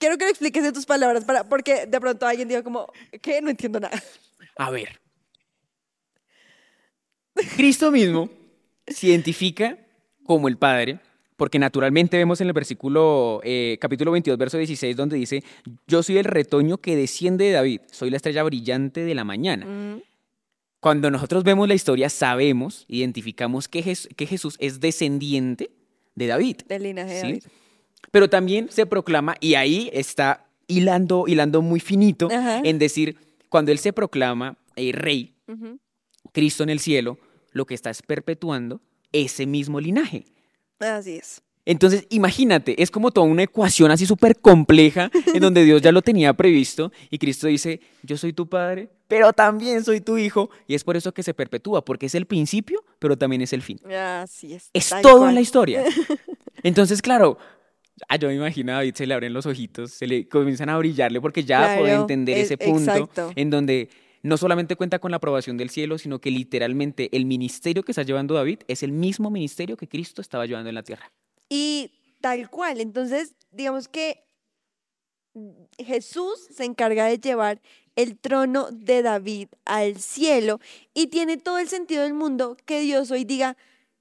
Quiero 0.00 0.18
que 0.18 0.24
lo 0.24 0.30
expliques 0.30 0.64
en 0.64 0.72
tus 0.72 0.84
palabras, 0.84 1.24
para, 1.24 1.48
porque 1.48 1.86
de 1.86 2.00
pronto 2.00 2.26
alguien 2.26 2.48
diga 2.48 2.64
como, 2.64 2.92
que 3.22 3.40
no 3.40 3.50
entiendo 3.50 3.78
nada. 3.78 4.02
A 4.56 4.70
ver. 4.70 5.00
Cristo 7.54 7.92
mismo 7.92 8.28
se 8.88 9.06
identifica 9.06 9.78
como 10.28 10.46
el 10.48 10.58
Padre, 10.58 11.00
porque 11.36 11.58
naturalmente 11.58 12.18
vemos 12.18 12.38
en 12.42 12.48
el 12.48 12.52
versículo, 12.52 13.40
eh, 13.44 13.78
capítulo 13.80 14.12
22, 14.12 14.36
verso 14.36 14.58
16, 14.58 14.94
donde 14.94 15.16
dice, 15.16 15.42
yo 15.86 16.02
soy 16.02 16.18
el 16.18 16.24
retoño 16.26 16.76
que 16.78 16.96
desciende 16.96 17.46
de 17.46 17.52
David, 17.52 17.80
soy 17.90 18.10
la 18.10 18.16
estrella 18.16 18.42
brillante 18.42 19.04
de 19.04 19.14
la 19.14 19.24
mañana. 19.24 19.64
Mm, 19.64 20.02
Cuando 20.80 21.10
nosotros 21.10 21.42
vemos 21.44 21.66
la 21.66 21.74
historia, 21.74 22.08
sabemos, 22.10 22.84
identificamos 22.88 23.68
que, 23.68 23.82
Jes- 23.82 24.08
que 24.14 24.26
Jesús 24.26 24.56
es 24.60 24.80
descendiente 24.80 25.70
de 26.14 26.26
David. 26.26 26.56
del 26.68 26.82
linaje 26.82 27.14
de 27.14 27.20
¿sí? 27.20 27.26
David. 27.26 27.42
Pero 28.12 28.28
también 28.28 28.68
se 28.70 28.84
proclama, 28.84 29.34
y 29.40 29.54
ahí 29.54 29.88
está 29.94 30.44
hilando, 30.66 31.24
hilando 31.26 31.62
muy 31.62 31.80
finito, 31.80 32.28
Ajá. 32.30 32.60
en 32.62 32.78
decir, 32.78 33.16
cuando 33.48 33.72
él 33.72 33.78
se 33.78 33.92
proclama 33.94 34.58
eh, 34.76 34.92
rey, 34.92 35.32
Ujú. 35.48 35.78
Cristo 36.32 36.62
en 36.64 36.68
el 36.70 36.78
cielo, 36.80 37.16
lo 37.52 37.64
que 37.64 37.74
está 37.74 37.88
es 37.90 38.02
perpetuando 38.02 38.80
ese 39.12 39.46
mismo 39.46 39.80
linaje. 39.80 40.24
Así 40.78 41.16
es. 41.16 41.42
Entonces, 41.64 42.06
imagínate, 42.08 42.82
es 42.82 42.90
como 42.90 43.10
toda 43.10 43.26
una 43.26 43.42
ecuación 43.42 43.90
así 43.90 44.06
súper 44.06 44.38
compleja 44.40 45.10
en 45.34 45.40
donde 45.40 45.64
Dios 45.64 45.82
ya 45.82 45.92
lo 45.92 46.00
tenía 46.00 46.32
previsto 46.32 46.90
y 47.10 47.18
Cristo 47.18 47.46
dice, 47.46 47.80
yo 48.02 48.16
soy 48.16 48.32
tu 48.32 48.48
padre, 48.48 48.88
pero 49.06 49.34
también 49.34 49.84
soy 49.84 50.00
tu 50.00 50.16
hijo. 50.16 50.48
Y 50.66 50.74
es 50.74 50.82
por 50.82 50.96
eso 50.96 51.12
que 51.12 51.22
se 51.22 51.34
perpetúa, 51.34 51.84
porque 51.84 52.06
es 52.06 52.14
el 52.14 52.24
principio, 52.24 52.82
pero 52.98 53.18
también 53.18 53.42
es 53.42 53.52
el 53.52 53.60
fin. 53.60 53.78
Así 53.92 54.54
es. 54.54 54.70
Es 54.72 54.88
todo 55.02 55.18
cual. 55.18 55.28
en 55.30 55.34
la 55.34 55.40
historia. 55.42 55.84
Entonces, 56.62 57.02
claro, 57.02 57.36
ah, 58.08 58.16
yo 58.16 58.28
me 58.28 58.34
imagino 58.36 58.72
a 58.72 58.76
David, 58.76 58.94
se 58.94 59.06
le 59.06 59.12
abren 59.12 59.34
los 59.34 59.44
ojitos, 59.44 59.90
se 59.92 60.06
le 60.06 60.26
comienzan 60.26 60.70
a 60.70 60.78
brillarle 60.78 61.20
porque 61.20 61.44
ya 61.44 61.74
puede 61.76 61.90
Claro, 61.90 62.00
entender 62.02 62.38
es- 62.38 62.44
ese 62.46 62.56
punto 62.56 62.90
exacto. 62.92 63.32
en 63.36 63.50
donde 63.50 63.90
no 64.28 64.36
solamente 64.36 64.76
cuenta 64.76 64.98
con 64.98 65.10
la 65.10 65.16
aprobación 65.16 65.56
del 65.56 65.70
cielo, 65.70 65.98
sino 65.98 66.20
que 66.20 66.30
literalmente 66.30 67.08
el 67.16 67.24
ministerio 67.24 67.82
que 67.82 67.92
está 67.92 68.02
llevando 68.02 68.34
David 68.34 68.60
es 68.68 68.82
el 68.82 68.92
mismo 68.92 69.30
ministerio 69.30 69.76
que 69.76 69.88
Cristo 69.88 70.20
estaba 70.20 70.44
llevando 70.46 70.68
en 70.68 70.74
la 70.74 70.82
tierra. 70.82 71.10
Y 71.48 71.90
tal 72.20 72.50
cual. 72.50 72.80
Entonces, 72.80 73.34
digamos 73.50 73.88
que 73.88 74.24
Jesús 75.78 76.46
se 76.54 76.64
encarga 76.64 77.06
de 77.06 77.18
llevar 77.18 77.60
el 77.96 78.18
trono 78.18 78.68
de 78.70 79.02
David 79.02 79.48
al 79.64 79.96
cielo 79.96 80.60
y 80.92 81.06
tiene 81.06 81.38
todo 81.38 81.58
el 81.58 81.68
sentido 81.68 82.02
del 82.02 82.14
mundo 82.14 82.56
que 82.66 82.80
Dios 82.80 83.10
hoy 83.10 83.24
diga, 83.24 83.56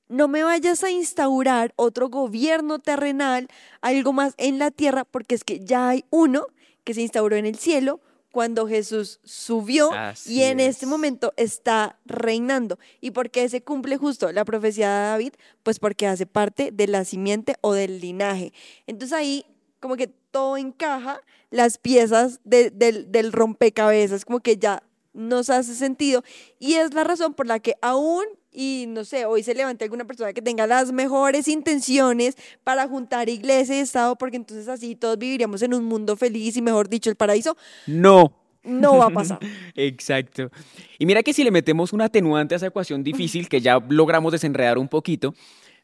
no 0.09 0.27
me 0.27 0.43
vayas 0.43 0.83
a 0.83 0.91
instaurar 0.91 1.73
otro 1.77 2.09
gobierno 2.09 2.79
terrenal, 2.79 3.47
algo 3.81 4.13
más 4.13 4.33
en 4.37 4.59
la 4.59 4.71
tierra, 4.71 5.05
porque 5.05 5.35
es 5.35 5.43
que 5.43 5.59
ya 5.59 5.89
hay 5.89 6.05
uno 6.09 6.47
que 6.83 6.93
se 6.93 7.01
instauró 7.01 7.35
en 7.35 7.45
el 7.45 7.57
cielo 7.57 8.01
cuando 8.31 8.67
Jesús 8.67 9.19
subió 9.23 9.91
Así 9.93 10.35
y 10.35 10.43
en 10.43 10.59
este 10.59 10.85
es. 10.85 10.89
momento 10.89 11.33
está 11.37 11.97
reinando. 12.05 12.77
¿Y 13.01 13.11
por 13.11 13.29
qué 13.31 13.47
se 13.49 13.63
cumple 13.63 13.97
justo 13.97 14.31
la 14.31 14.45
profecía 14.45 14.89
de 14.93 15.07
David? 15.07 15.33
Pues 15.63 15.79
porque 15.79 16.07
hace 16.07 16.25
parte 16.25 16.71
de 16.71 16.87
la 16.87 17.03
simiente 17.05 17.55
o 17.61 17.73
del 17.73 17.99
linaje. 17.99 18.53
Entonces 18.85 19.17
ahí 19.17 19.45
como 19.79 19.95
que 19.95 20.07
todo 20.07 20.57
encaja, 20.57 21.21
las 21.51 21.77
piezas 21.77 22.39
de- 22.43 22.69
del, 22.71 23.11
del 23.11 23.31
rompecabezas, 23.31 24.25
como 24.25 24.39
que 24.39 24.57
ya 24.57 24.83
nos 25.13 25.49
hace 25.49 25.73
sentido. 25.75 26.23
Y 26.59 26.73
es 26.75 26.93
la 26.93 27.03
razón 27.03 27.33
por 27.33 27.47
la 27.47 27.59
que 27.59 27.75
aún, 27.81 28.23
y 28.59 28.85
no 28.87 29.05
sé, 29.05 29.25
hoy 29.25 29.43
se 29.43 29.53
levante 29.53 29.83
alguna 29.83 30.03
persona 30.05 30.33
que 30.33 30.41
tenga 30.41 30.65
las 30.65 30.91
mejores 30.91 31.47
intenciones 31.47 32.35
para 32.63 32.87
juntar 32.87 33.29
iglesia 33.29 33.77
y 33.77 33.81
Estado, 33.81 34.15
porque 34.15 34.37
entonces 34.37 34.67
así 34.67 34.95
todos 34.95 35.19
viviríamos 35.19 35.61
en 35.61 35.75
un 35.75 35.83
mundo 35.83 36.17
feliz 36.17 36.57
y, 36.57 36.63
mejor 36.63 36.89
dicho, 36.89 37.11
el 37.11 37.15
paraíso, 37.15 37.55
No. 37.85 38.33
no 38.63 38.97
va 38.97 39.05
a 39.05 39.09
pasar. 39.11 39.37
Exacto. 39.75 40.49
Y 40.97 41.05
mira 41.05 41.21
que 41.21 41.33
si 41.33 41.43
le 41.43 41.51
metemos 41.51 41.93
un 41.93 42.01
atenuante 42.01 42.55
a 42.55 42.57
esa 42.57 42.65
ecuación 42.65 43.03
difícil, 43.03 43.47
que 43.47 43.61
ya 43.61 43.79
logramos 43.89 44.31
desenredar 44.31 44.79
un 44.79 44.87
poquito, 44.87 45.35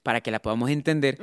para 0.01 0.19
que 0.21 0.31
la 0.31 0.41
podamos 0.41 0.71
entender. 0.71 1.19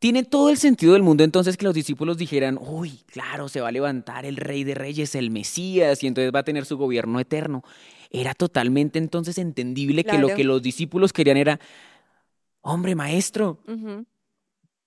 Tiene 0.00 0.24
todo 0.24 0.48
el 0.48 0.56
sentido 0.56 0.94
del 0.94 1.02
mundo 1.02 1.24
entonces 1.24 1.58
que 1.58 1.66
los 1.66 1.74
discípulos 1.74 2.16
dijeran, 2.16 2.58
uy, 2.60 3.00
claro, 3.06 3.48
se 3.48 3.60
va 3.60 3.68
a 3.68 3.72
levantar 3.72 4.24
el 4.24 4.36
rey 4.36 4.64
de 4.64 4.74
reyes, 4.74 5.14
el 5.14 5.30
Mesías, 5.30 6.02
y 6.02 6.06
entonces 6.06 6.32
va 6.34 6.40
a 6.40 6.44
tener 6.44 6.64
su 6.64 6.78
gobierno 6.78 7.20
eterno. 7.20 7.62
Era 8.10 8.34
totalmente 8.34 8.98
entonces 8.98 9.36
entendible 9.36 10.02
que 10.02 10.18
lo 10.18 10.28
que 10.34 10.42
los 10.42 10.62
discípulos 10.62 11.12
querían 11.12 11.36
era, 11.36 11.60
hombre, 12.62 12.94
maestro, 12.94 13.60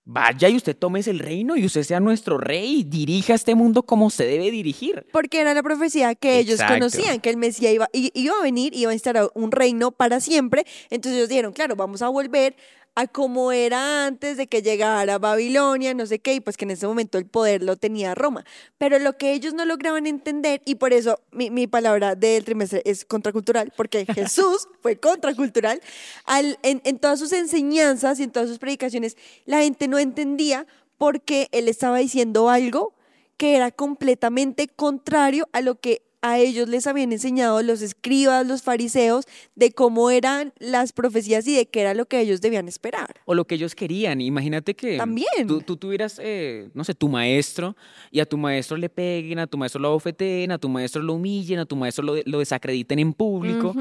vaya 0.04 0.50
y 0.50 0.58
usted 0.58 0.76
tomes 0.76 1.08
el 1.08 1.20
reino 1.20 1.56
y 1.56 1.66
usted 1.66 1.84
sea 1.84 2.00
nuestro 2.00 2.40
rey, 2.40 2.84
dirija 2.84 3.36
este 3.36 3.54
mundo 3.54 3.84
como 3.84 4.10
se 4.10 4.26
debe 4.26 4.50
dirigir. 4.50 5.06
Porque 5.14 5.42
era 5.42 5.54
la 5.54 5.62
profecía 5.62 6.16
que 6.16 6.40
ellos 6.40 6.60
conocían, 6.68 7.22
que 7.22 7.30
el 7.30 7.38
Mesías 7.38 7.72
iba, 7.72 7.88
iba 7.94 8.34
a 8.36 8.42
venir, 8.42 8.74
iba 8.76 8.90
a 8.90 8.94
instaurar 8.96 9.30
un 9.36 9.52
reino 9.52 9.92
para 9.92 10.20
siempre. 10.20 10.66
Entonces 10.90 11.20
ellos 11.20 11.30
dijeron, 11.30 11.54
claro, 11.54 11.76
vamos 11.76 12.02
a 12.02 12.10
volver 12.10 12.56
a 12.96 13.08
como 13.08 13.52
era 13.52 14.06
antes 14.06 14.38
de 14.38 14.48
que 14.48 14.62
llegara 14.62 15.18
Babilonia, 15.18 15.94
no 15.94 16.06
sé 16.06 16.20
qué, 16.20 16.36
y 16.36 16.40
pues 16.40 16.58
que 16.58 16.66
en 16.66 16.72
ese 16.72 16.86
momento 16.86 17.18
el 17.18 17.26
poder 17.26 17.64
lo 17.64 17.76
tenía 17.76 18.14
Roma. 18.14 18.46
Pero 18.78 19.00
lo 19.00 19.18
que 19.18 19.34
ellos 19.34 19.54
no 19.54 19.66
lograban 19.66 20.06
entender, 20.06 20.62
y 20.66 20.76
por 20.76 20.94
eso 20.94 21.20
mi, 21.32 21.50
mi 21.50 21.66
palabra 21.66 22.16
del 22.16 22.46
trimestre 22.46 22.84
es 22.86 23.04
contracultural, 23.06 23.74
porque 23.76 24.06
Jesús 24.14 24.68
fue 24.82 24.98
contracultural, 24.98 25.82
al, 26.26 26.60
en, 26.62 26.82
en 26.84 27.00
todas 27.00 27.20
sus 27.20 27.34
enseñanzas 27.34 28.20
y 28.20 28.24
en 28.24 28.32
todas 28.32 28.50
sus 28.50 28.60
predicaciones, 28.60 29.18
la 29.46 29.62
gente 29.62 29.88
no 29.88 29.98
entendía 29.98 30.68
porque 30.98 31.50
él 31.52 31.68
estaba 31.68 31.98
diciendo 31.98 32.50
algo 32.50 32.94
que 33.38 33.56
era 33.56 33.72
completamente 33.72 34.68
contrario 34.68 35.50
a 35.52 35.62
lo 35.62 35.80
que 35.80 36.04
a 36.24 36.40
ellos 36.40 36.70
les 36.70 36.88
habían 36.88 37.12
enseñado 37.12 37.62
los 37.62 37.82
escribas, 37.82 38.48
los 38.48 38.62
fariseos, 38.64 39.26
de 39.56 39.74
cómo 39.74 40.10
eran 40.10 40.54
las 40.58 40.94
profecías 40.94 41.46
y 41.48 41.56
de 41.56 41.66
qué 41.66 41.82
era 41.82 41.94
lo 41.94 42.06
que 42.06 42.22
ellos 42.22 42.40
debían 42.40 42.70
esperar. 42.70 43.16
O 43.26 43.36
lo 43.36 43.46
que 43.46 43.56
ellos 43.56 43.76
querían. 43.76 44.22
Imagínate 44.22 44.74
que 44.74 44.98
También. 44.98 45.48
tú, 45.48 45.60
tú 45.60 45.76
tuvieras, 45.76 46.22
eh, 46.24 46.70
no 46.74 46.86
sé, 46.86 46.96
tu 46.96 47.10
maestro 47.10 47.76
y 48.10 48.22
a 48.22 48.26
tu 48.26 48.38
maestro 48.38 48.78
le 48.78 48.88
peguen, 48.88 49.38
a 49.38 49.48
tu 49.48 49.58
maestro 49.58 49.82
lo 49.82 49.90
abofeteen, 49.90 50.52
a 50.52 50.58
tu 50.58 50.70
maestro 50.70 51.04
lo 51.04 51.14
humillen, 51.14 51.60
a 51.60 51.66
tu 51.66 51.76
maestro 51.76 52.06
lo, 52.06 52.16
lo 52.26 52.40
desacrediten 52.40 53.00
en 53.00 53.14
público. 53.14 53.76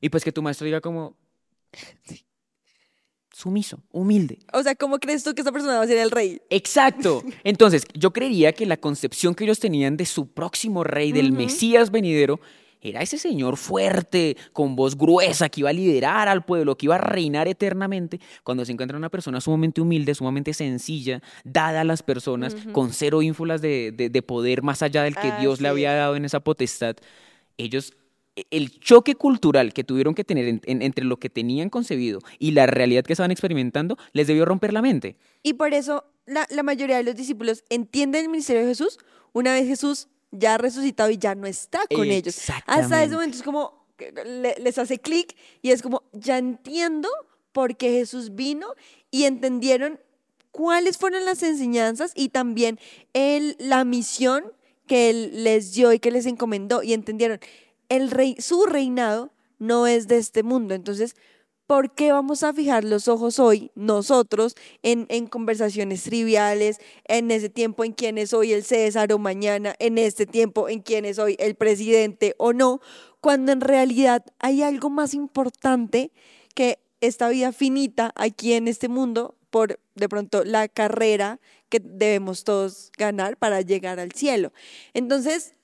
Y 0.00 0.10
pues 0.10 0.22
que 0.22 0.30
tu 0.30 0.42
maestro 0.42 0.66
diga 0.66 0.80
como 0.80 1.16
sumiso, 3.40 3.80
humilde. 3.90 4.38
O 4.52 4.62
sea, 4.62 4.74
¿cómo 4.76 4.98
crees 4.98 5.24
tú 5.24 5.34
que 5.34 5.40
esa 5.42 5.50
persona 5.52 5.78
va 5.78 5.82
a 5.82 5.86
ser 5.86 5.98
el 5.98 6.10
rey? 6.12 6.40
Exacto. 6.50 7.22
Entonces, 7.44 7.84
yo 7.94 8.12
creería 8.12 8.52
que 8.52 8.66
la 8.66 8.76
concepción 8.76 9.34
que 9.34 9.44
ellos 9.44 9.58
tenían 9.58 9.96
de 9.96 10.06
su 10.06 10.28
próximo 10.28 10.84
rey, 10.84 11.10
del. 11.12 11.32
Mesías 11.32 11.90
venidero, 11.90 12.38
era 12.82 13.02
ese 13.02 13.18
señor 13.18 13.56
fuerte, 13.56 14.36
con 14.52 14.74
voz 14.76 14.96
gruesa, 14.96 15.48
que 15.48 15.60
iba 15.60 15.68
a 15.70 15.72
liderar 15.72 16.28
al 16.28 16.44
pueblo, 16.44 16.76
que 16.76 16.86
iba 16.86 16.94
a 16.94 16.98
reinar 16.98 17.46
eternamente, 17.48 18.20
cuando 18.42 18.64
se 18.64 18.72
encuentra 18.72 18.96
una 18.96 19.10
persona 19.10 19.40
sumamente 19.40 19.80
humilde, 19.82 20.14
sumamente 20.14 20.54
sencilla, 20.54 21.22
dada 21.44 21.82
a 21.82 21.84
las 21.84 22.02
personas, 22.02 22.56
con 22.72 22.92
cero 22.92 23.20
ínfulas 23.22 23.60
de, 23.60 23.92
de- 23.92 24.08
de 24.08 24.22
poder 24.22 24.62
más 24.62 24.82
allá 24.82 25.02
del 25.02 25.14
que 25.16 25.30
Dios 25.40 25.60
le 25.60 25.68
había 25.68 25.92
dado 25.92 26.16
en 26.16 26.24
esa 26.24 26.40
potestad. 26.40 26.96
Ellos, 27.58 27.92
el 28.50 28.78
choque 28.80 29.14
cultural 29.16 29.72
que 29.72 29.84
tuvieron 29.84 30.14
que 30.14 30.24
tener 30.24 30.46
en- 30.46 30.60
en- 30.64 30.82
entre 30.82 31.04
lo 31.04 31.18
que 31.18 31.28
tenían 31.28 31.68
concebido 31.68 32.20
y 32.38 32.52
la 32.52 32.66
realidad 32.66 33.04
que 33.04 33.12
estaban 33.12 33.30
experimentando, 33.30 33.96
les 34.12 34.26
debió 34.26 34.44
romper 34.44 34.72
la 34.72 34.82
mente. 34.82 35.16
Y 35.42 35.54
por 35.54 35.74
eso 35.74 36.04
la, 36.26 36.46
la 36.50 36.62
mayoría 36.62 36.96
de 36.96 37.02
los 37.02 37.16
discípulos 37.16 37.64
entienden 37.68 38.24
el 38.24 38.30
ministerio 38.30 38.62
de 38.62 38.68
Jesús 38.68 38.98
una 39.32 39.52
vez 39.52 39.66
Jesús 39.66 40.08
ya 40.30 40.54
ha 40.54 40.58
resucitado 40.58 41.10
y 41.10 41.18
ya 41.18 41.34
no 41.34 41.46
está 41.46 41.80
con 41.96 42.06
ellos. 42.14 42.36
Hasta 42.66 43.02
ese 43.02 43.14
momento 43.14 43.36
es 43.36 43.42
como, 43.42 43.84
le- 44.24 44.54
les 44.60 44.78
hace 44.78 44.98
clic 44.98 45.34
y 45.60 45.70
es 45.72 45.82
como, 45.82 46.04
ya 46.12 46.38
entiendo 46.38 47.08
por 47.52 47.76
qué 47.76 47.90
Jesús 47.90 48.34
vino 48.36 48.68
y 49.10 49.24
entendieron 49.24 49.98
cuáles 50.52 50.98
fueron 50.98 51.24
las 51.24 51.42
enseñanzas 51.42 52.12
y 52.14 52.28
también 52.28 52.78
el, 53.12 53.56
la 53.58 53.84
misión 53.84 54.44
que 54.86 55.10
él 55.10 55.44
les 55.44 55.72
dio 55.74 55.92
y 55.92 55.98
que 55.98 56.10
les 56.12 56.26
encomendó 56.26 56.82
y 56.82 56.92
entendieron, 56.92 57.40
el 57.90 58.10
rey, 58.10 58.36
su 58.38 58.64
reinado 58.64 59.30
no 59.58 59.86
es 59.86 60.08
de 60.08 60.16
este 60.16 60.42
mundo. 60.42 60.74
Entonces, 60.74 61.14
¿por 61.66 61.94
qué 61.94 62.12
vamos 62.12 62.42
a 62.42 62.54
fijar 62.54 62.84
los 62.84 63.08
ojos 63.08 63.38
hoy, 63.38 63.70
nosotros, 63.74 64.54
en, 64.82 65.26
conversaciones 65.26 66.04
triviales, 66.04 66.78
en 67.04 67.30
ese 67.30 67.50
tiempo 67.50 67.84
en 67.84 67.92
quién 67.92 68.16
es 68.16 68.32
hoy 68.32 68.52
el 68.52 68.64
César 68.64 69.12
o 69.12 69.18
mañana, 69.18 69.74
en 69.78 69.98
este 69.98 70.24
tiempo 70.24 70.68
en 70.68 70.80
quién 70.80 71.04
es 71.04 71.18
hoy 71.18 71.36
el 71.38 71.56
presidente 71.56 72.34
o 72.38 72.52
no, 72.52 72.80
cuando 73.20 73.52
en 73.52 73.60
realidad 73.60 74.24
hay 74.38 74.62
algo 74.62 74.88
más 74.88 75.12
importante 75.12 76.10
que 76.54 76.78
esta 77.00 77.28
vida 77.28 77.52
finita 77.52 78.12
aquí 78.14 78.54
en 78.54 78.66
este 78.66 78.88
mundo 78.88 79.36
por 79.50 79.80
de 79.94 80.08
pronto 80.08 80.44
la 80.44 80.68
carrera 80.68 81.40
que 81.68 81.80
debemos 81.80 82.44
todos 82.44 82.90
ganar 82.96 83.36
para 83.36 83.60
llegar 83.60 84.00
al 84.00 84.12
cielo. 84.12 84.52
Entonces, 84.94 85.54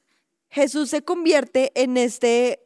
Jesús 0.51 0.91
se 0.91 1.03
convierte 1.03 1.73
en 1.75 1.97
este 1.97 2.61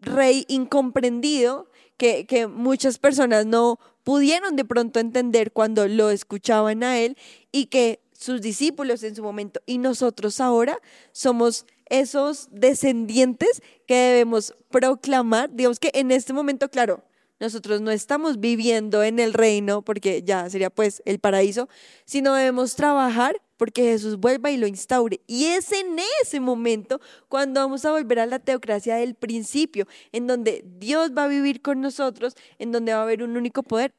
rey 0.00 0.44
incomprendido 0.48 1.70
que, 1.96 2.26
que 2.26 2.46
muchas 2.46 2.98
personas 2.98 3.46
no 3.46 3.78
pudieron 4.02 4.56
de 4.56 4.64
pronto 4.64 4.98
entender 5.00 5.52
cuando 5.52 5.86
lo 5.86 6.10
escuchaban 6.10 6.82
a 6.82 6.98
él 6.98 7.16
y 7.52 7.66
que 7.66 8.00
sus 8.12 8.40
discípulos 8.40 9.02
en 9.02 9.14
su 9.16 9.22
momento 9.22 9.60
y 9.66 9.78
nosotros 9.78 10.40
ahora 10.40 10.78
somos 11.12 11.66
esos 11.86 12.48
descendientes 12.50 13.62
que 13.86 13.94
debemos 13.94 14.54
proclamar. 14.70 15.50
Digamos 15.52 15.78
que 15.78 15.90
en 15.94 16.10
este 16.10 16.32
momento, 16.32 16.70
claro, 16.70 17.04
nosotros 17.42 17.80
no 17.80 17.90
estamos 17.90 18.38
viviendo 18.38 19.02
en 19.02 19.18
el 19.18 19.34
reino, 19.34 19.82
porque 19.82 20.22
ya 20.22 20.48
sería 20.48 20.70
pues 20.70 21.02
el 21.06 21.18
paraíso, 21.18 21.68
sino 22.04 22.34
debemos 22.34 22.76
trabajar 22.76 23.42
porque 23.56 23.82
Jesús 23.82 24.16
vuelva 24.16 24.52
y 24.52 24.56
lo 24.56 24.68
instaure. 24.68 25.20
Y 25.26 25.46
es 25.46 25.72
en 25.72 25.96
ese 26.22 26.38
momento 26.38 27.00
cuando 27.28 27.60
vamos 27.60 27.84
a 27.84 27.90
volver 27.90 28.20
a 28.20 28.26
la 28.26 28.38
teocracia 28.38 28.94
del 28.94 29.16
principio, 29.16 29.88
en 30.12 30.28
donde 30.28 30.64
Dios 30.78 31.10
va 31.18 31.24
a 31.24 31.28
vivir 31.28 31.62
con 31.62 31.80
nosotros, 31.80 32.36
en 32.60 32.70
donde 32.70 32.92
va 32.92 33.00
a 33.00 33.02
haber 33.02 33.24
un 33.24 33.36
único 33.36 33.64
poder, 33.64 33.92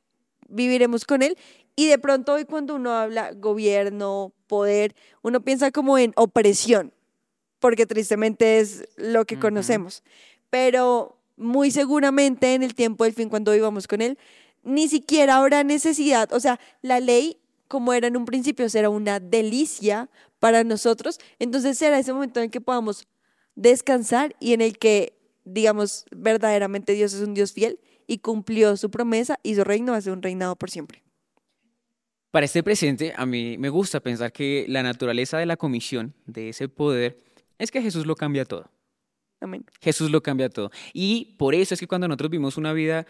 viviremos 0.47 1.03
con 1.03 1.21
Él. 1.21 1.37
Y 1.75 1.87
de 1.87 1.99
pronto 1.99 2.31
hoy 2.31 2.45
cuando 2.45 2.75
uno 2.75 2.93
habla 2.93 3.33
gobierno, 3.33 4.31
poder, 4.47 4.95
uno 5.21 5.41
piensa 5.41 5.69
como 5.69 5.97
en 5.97 6.13
opresión, 6.15 6.93
porque 7.59 7.85
tristemente 7.85 8.59
es 8.59 8.87
lo 8.95 9.25
que 9.25 9.37
conocemos. 9.37 10.01
Pero 10.49 11.17
muy 11.37 11.71
seguramente 11.71 12.53
en 12.53 12.63
el 12.63 12.75
tiempo 12.75 13.03
del 13.03 13.13
fin, 13.13 13.29
cuando 13.29 13.51
vivamos 13.51 13.87
con 13.87 14.01
Él, 14.01 14.17
ni 14.63 14.87
siquiera 14.87 15.37
habrá 15.37 15.63
necesidad. 15.63 16.31
O 16.33 16.39
sea, 16.39 16.59
la 16.81 16.99
ley, 16.99 17.37
como 17.67 17.93
era 17.93 18.07
en 18.07 18.17
un 18.17 18.25
principio, 18.25 18.69
será 18.69 18.89
una 18.89 19.19
delicia 19.19 20.09
para 20.39 20.63
nosotros. 20.63 21.19
Entonces 21.39 21.77
será 21.77 21.99
ese 21.99 22.13
momento 22.13 22.39
en 22.39 22.45
el 22.45 22.51
que 22.51 22.61
podamos 22.61 23.07
descansar 23.55 24.35
y 24.39 24.53
en 24.53 24.61
el 24.61 24.77
que, 24.77 25.13
digamos, 25.43 26.05
verdaderamente 26.11 26.93
Dios 26.93 27.13
es 27.13 27.21
un 27.21 27.33
Dios 27.33 27.53
fiel 27.53 27.79
y 28.07 28.19
cumplió 28.19 28.75
su 28.77 28.89
promesa 28.89 29.39
y 29.43 29.55
su 29.55 29.63
reino 29.63 29.93
va 29.93 29.97
a 29.97 30.01
ser 30.01 30.13
un 30.13 30.21
reinado 30.21 30.55
por 30.55 30.69
siempre. 30.69 31.03
Para 32.31 32.45
este 32.45 32.63
presente, 32.63 33.13
a 33.15 33.25
mí 33.25 33.57
me 33.59 33.69
gusta 33.69 33.99
pensar 33.99 34.31
que 34.31 34.65
la 34.67 34.81
naturaleza 34.81 35.37
de 35.37 35.45
la 35.45 35.55
comisión, 35.55 36.15
de 36.25 36.49
ese 36.49 36.67
poder, 36.67 37.19
es 37.59 37.69
que 37.69 37.81
Jesús 37.81 38.07
lo 38.07 38.15
cambia 38.15 38.43
todo. 38.43 38.71
Amén. 39.43 39.65
Jesús 39.81 40.09
lo 40.09 40.23
cambia 40.23 40.49
todo. 40.49 40.71
Y 40.93 41.35
por 41.37 41.53
eso 41.53 41.73
es 41.73 41.79
que 41.79 41.87
cuando 41.87 42.07
nosotros 42.07 42.31
vivimos 42.31 42.57
una 42.57 42.73
vida 42.73 43.05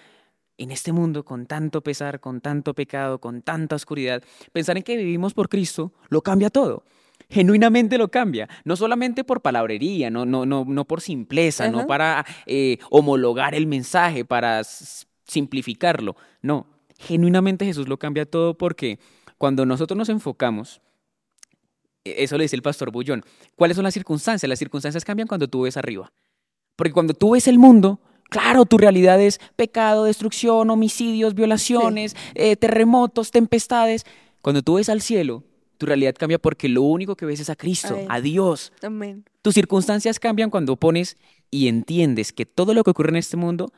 en 0.58 0.72
este 0.72 0.92
mundo 0.92 1.26
con 1.26 1.46
tanto 1.46 1.82
pesar, 1.82 2.20
con 2.20 2.42
tanto 2.42 2.74
pecado, 2.74 3.20
con 3.20 3.42
tanta 3.42 3.76
oscuridad, 3.76 4.24
pensar 4.52 4.78
en 4.78 4.84
que 4.84 4.98
vivimos 4.98 5.34
por 5.34 5.50
Cristo 5.50 5.94
lo 6.10 6.22
cambia 6.22 6.50
todo. 6.50 6.84
Genuinamente 7.30 7.98
lo 7.98 8.10
cambia, 8.10 8.48
no 8.64 8.76
solamente 8.76 9.24
por 9.24 9.42
palabrería, 9.42 10.10
no, 10.10 10.26
no, 10.26 10.46
no, 10.46 10.66
no 10.68 10.86
por 10.86 11.02
simpleza, 11.02 11.70
no 11.70 11.88
para 11.88 12.26
eh, 12.46 12.78
homologar 12.90 13.56
el 13.56 13.66
mensaje, 13.66 14.26
para 14.26 14.64
simplificarlo. 14.64 16.16
No, 16.42 16.68
genuinamente 17.00 17.66
Jesús 17.66 17.88
lo 17.88 17.98
cambia 17.98 18.26
todo 18.26 18.58
porque 18.58 19.00
cuando 19.38 19.66
nosotros 19.66 19.98
nos 19.98 20.10
enfocamos, 20.10 20.82
eso 22.04 22.38
le 22.38 22.44
dice 22.44 22.56
el 22.56 22.62
pastor 22.62 22.92
Bullón, 22.92 23.24
¿cuáles 23.56 23.76
son 23.76 23.84
las 23.84 23.94
circunstancias? 23.94 24.48
Las 24.48 24.60
circunstancias 24.60 25.06
cambian 25.06 25.28
cuando 25.28 25.48
tú 25.48 25.62
ves 25.62 25.78
arriba. 25.78 26.12
Porque 26.76 26.94
cuando 26.94 27.14
tú 27.14 27.32
ves 27.32 27.48
el 27.48 27.60
mundo, 27.60 28.00
claro, 28.30 28.66
tu 28.66 28.78
realidad 28.78 29.22
es 29.22 29.40
pecado, 29.56 30.06
destrucción, 30.06 30.70
homicidios, 30.70 31.36
violaciones, 31.36 32.16
eh, 32.36 32.56
terremotos, 32.56 33.32
tempestades. 33.32 34.06
Cuando 34.42 34.62
tú 34.62 34.76
ves 34.76 34.90
al 34.90 35.02
cielo, 35.02 35.44
tu 35.78 35.86
realidad 35.86 36.16
cambia 36.18 36.40
porque 36.40 36.68
lo 36.70 36.82
único 36.82 37.16
que 37.16 37.26
ves 37.26 37.40
es 37.40 37.50
a 37.50 37.56
Cristo, 37.56 37.98
a 38.10 38.22
Dios. 38.22 38.74
Amén. 38.82 39.26
Tus 39.42 39.54
circunstancias 39.54 40.20
cambian 40.20 40.50
cuando 40.50 40.76
pones 40.76 41.18
y 41.52 41.68
entiendes 41.68 42.34
que 42.34 42.46
todo 42.46 42.74
lo 42.74 42.84
que 42.84 42.92
ocurre 42.92 43.10
en 43.10 43.18
este 43.18 43.38
mundo, 43.38 43.72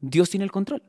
Dios 0.00 0.30
tiene 0.30 0.44
el 0.44 0.52
control. 0.52 0.82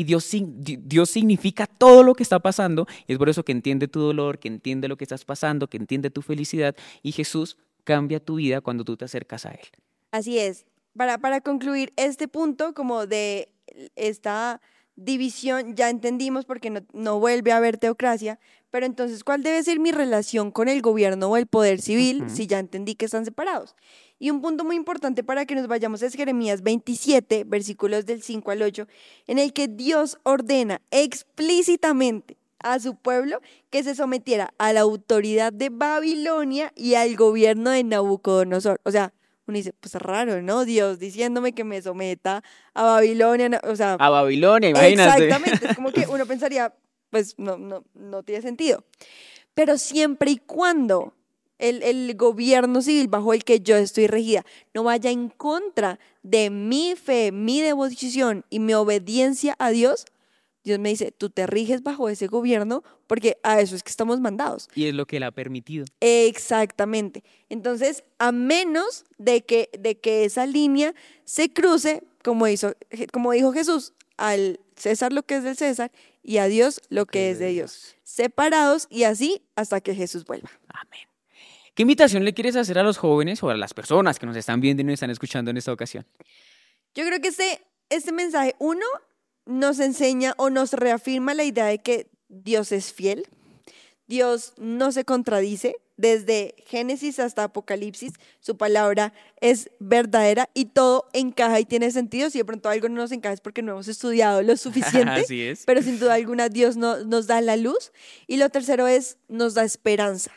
Y 0.00 0.04
Dios, 0.04 0.30
Dios 0.32 1.10
significa 1.10 1.66
todo 1.66 2.02
lo 2.02 2.14
que 2.14 2.22
está 2.22 2.38
pasando. 2.38 2.86
Y 3.06 3.12
es 3.12 3.18
por 3.18 3.28
eso 3.28 3.44
que 3.44 3.52
entiende 3.52 3.86
tu 3.86 4.00
dolor, 4.00 4.38
que 4.38 4.48
entiende 4.48 4.88
lo 4.88 4.96
que 4.96 5.04
estás 5.04 5.26
pasando, 5.26 5.68
que 5.68 5.76
entiende 5.76 6.08
tu 6.08 6.22
felicidad. 6.22 6.74
Y 7.02 7.12
Jesús 7.12 7.58
cambia 7.84 8.18
tu 8.18 8.36
vida 8.36 8.62
cuando 8.62 8.82
tú 8.82 8.96
te 8.96 9.04
acercas 9.04 9.44
a 9.44 9.50
Él. 9.50 9.68
Así 10.10 10.38
es. 10.38 10.64
Para, 10.96 11.18
para 11.18 11.42
concluir 11.42 11.92
este 11.96 12.28
punto 12.28 12.72
como 12.72 13.06
de 13.06 13.52
esta 13.94 14.62
división, 14.96 15.76
ya 15.76 15.90
entendimos 15.90 16.46
porque 16.46 16.70
no, 16.70 16.80
no 16.94 17.20
vuelve 17.20 17.52
a 17.52 17.58
haber 17.58 17.76
teocracia, 17.76 18.38
pero 18.70 18.86
entonces, 18.86 19.22
¿cuál 19.22 19.42
debe 19.42 19.62
ser 19.62 19.80
mi 19.80 19.92
relación 19.92 20.50
con 20.50 20.68
el 20.68 20.80
gobierno 20.80 21.28
o 21.28 21.36
el 21.36 21.46
poder 21.46 21.82
civil 21.82 22.24
si 22.30 22.46
ya 22.46 22.58
entendí 22.58 22.94
que 22.94 23.04
están 23.04 23.26
separados? 23.26 23.76
Y 24.22 24.28
un 24.28 24.42
punto 24.42 24.64
muy 24.64 24.76
importante 24.76 25.24
para 25.24 25.46
que 25.46 25.54
nos 25.54 25.66
vayamos 25.66 26.02
es 26.02 26.14
Jeremías 26.14 26.62
27, 26.62 27.44
versículos 27.44 28.04
del 28.04 28.22
5 28.22 28.50
al 28.50 28.60
8, 28.60 28.86
en 29.26 29.38
el 29.38 29.54
que 29.54 29.66
Dios 29.66 30.18
ordena 30.24 30.82
explícitamente 30.90 32.36
a 32.58 32.78
su 32.80 32.96
pueblo 32.96 33.40
que 33.70 33.82
se 33.82 33.94
sometiera 33.94 34.52
a 34.58 34.74
la 34.74 34.80
autoridad 34.80 35.54
de 35.54 35.70
Babilonia 35.70 36.70
y 36.76 36.96
al 36.96 37.16
gobierno 37.16 37.70
de 37.70 37.82
Nabucodonosor. 37.82 38.82
O 38.84 38.90
sea, 38.90 39.14
uno 39.46 39.56
dice, 39.56 39.72
pues 39.72 39.94
raro, 39.94 40.42
¿no? 40.42 40.66
Dios 40.66 40.98
diciéndome 40.98 41.54
que 41.54 41.64
me 41.64 41.80
someta 41.80 42.44
a 42.74 42.82
Babilonia, 42.82 43.58
o 43.64 43.74
sea, 43.74 43.94
A 43.94 44.10
Babilonia, 44.10 44.68
imagínate. 44.68 45.24
Exactamente, 45.24 45.66
es 45.66 45.76
como 45.76 45.92
que 45.92 46.06
uno 46.10 46.26
pensaría, 46.26 46.74
pues 47.08 47.38
no, 47.38 47.56
no, 47.56 47.84
no 47.94 48.22
tiene 48.22 48.42
sentido. 48.42 48.84
Pero 49.54 49.78
siempre 49.78 50.32
y 50.32 50.36
cuando 50.36 51.14
el, 51.60 51.82
el 51.82 52.16
gobierno 52.16 52.82
civil 52.82 53.08
bajo 53.08 53.32
el 53.32 53.44
que 53.44 53.60
yo 53.60 53.76
estoy 53.76 54.06
regida 54.06 54.44
no 54.74 54.84
vaya 54.84 55.10
en 55.10 55.28
contra 55.28 55.98
de 56.22 56.50
mi 56.50 56.94
fe, 56.96 57.32
mi 57.32 57.60
devoción 57.60 58.44
y 58.50 58.58
mi 58.58 58.74
obediencia 58.74 59.54
a 59.58 59.70
Dios, 59.70 60.06
Dios 60.62 60.78
me 60.78 60.90
dice, 60.90 61.12
tú 61.12 61.30
te 61.30 61.46
riges 61.46 61.82
bajo 61.82 62.08
ese 62.08 62.26
gobierno 62.26 62.82
porque 63.06 63.38
a 63.42 63.60
eso 63.60 63.74
es 63.74 63.82
que 63.82 63.90
estamos 63.90 64.20
mandados. 64.20 64.68
Y 64.74 64.86
es 64.86 64.94
lo 64.94 65.06
que 65.06 65.16
Él 65.16 65.22
ha 65.22 65.30
permitido. 65.30 65.86
Exactamente. 66.00 67.24
Entonces, 67.48 68.04
a 68.18 68.30
menos 68.30 69.04
de 69.18 69.42
que, 69.42 69.70
de 69.78 69.98
que 69.98 70.24
esa 70.24 70.46
línea 70.46 70.94
se 71.24 71.52
cruce, 71.52 72.02
como, 72.22 72.46
hizo, 72.46 72.74
como 73.12 73.32
dijo 73.32 73.52
Jesús, 73.52 73.94
al 74.16 74.60
César 74.76 75.12
lo 75.12 75.22
que 75.22 75.36
es 75.36 75.44
del 75.44 75.56
César 75.56 75.90
y 76.22 76.36
a 76.38 76.46
Dios 76.46 76.80
lo 76.90 77.06
que 77.06 77.30
es 77.30 77.38
de 77.38 77.48
Dios. 77.48 77.96
Separados 78.02 78.86
y 78.90 79.04
así 79.04 79.42
hasta 79.56 79.80
que 79.80 79.94
Jesús 79.94 80.24
vuelva. 80.24 80.50
Amén. 80.68 81.09
¿Qué 81.74 81.82
invitación 81.82 82.24
le 82.24 82.34
quieres 82.34 82.56
hacer 82.56 82.78
a 82.78 82.82
los 82.82 82.98
jóvenes 82.98 83.42
o 83.42 83.50
a 83.50 83.56
las 83.56 83.74
personas 83.74 84.18
que 84.18 84.26
nos 84.26 84.36
están 84.36 84.60
viendo 84.60 84.82
y 84.82 84.84
nos 84.84 84.94
están 84.94 85.10
escuchando 85.10 85.50
en 85.50 85.56
esta 85.56 85.72
ocasión? 85.72 86.06
Yo 86.94 87.04
creo 87.06 87.20
que 87.20 87.28
este, 87.28 87.60
este 87.88 88.12
mensaje, 88.12 88.54
uno, 88.58 88.84
nos 89.46 89.78
enseña 89.80 90.34
o 90.36 90.50
nos 90.50 90.72
reafirma 90.72 91.34
la 91.34 91.44
idea 91.44 91.66
de 91.66 91.78
que 91.78 92.08
Dios 92.28 92.72
es 92.72 92.92
fiel, 92.92 93.26
Dios 94.06 94.54
no 94.58 94.90
se 94.92 95.04
contradice, 95.04 95.76
desde 95.96 96.54
Génesis 96.66 97.18
hasta 97.18 97.44
Apocalipsis, 97.44 98.14
su 98.40 98.56
palabra 98.56 99.12
es 99.42 99.70
verdadera 99.80 100.48
y 100.54 100.64
todo 100.66 101.06
encaja 101.12 101.60
y 101.60 101.66
tiene 101.66 101.90
sentido. 101.90 102.30
Si 102.30 102.38
de 102.38 102.44
pronto 102.46 102.70
algo 102.70 102.88
no 102.88 102.94
nos 103.02 103.12
encaja 103.12 103.34
es 103.34 103.42
porque 103.42 103.60
no 103.60 103.72
hemos 103.72 103.86
estudiado 103.86 104.42
lo 104.42 104.56
suficiente, 104.56 105.10
Así 105.20 105.42
es. 105.42 105.64
pero 105.66 105.82
sin 105.82 106.00
duda 106.00 106.14
alguna 106.14 106.48
Dios 106.48 106.78
no- 106.78 107.04
nos 107.04 107.26
da 107.26 107.42
la 107.42 107.56
luz. 107.58 107.92
Y 108.26 108.38
lo 108.38 108.48
tercero 108.48 108.86
es, 108.88 109.18
nos 109.28 109.52
da 109.52 109.62
esperanza. 109.62 110.32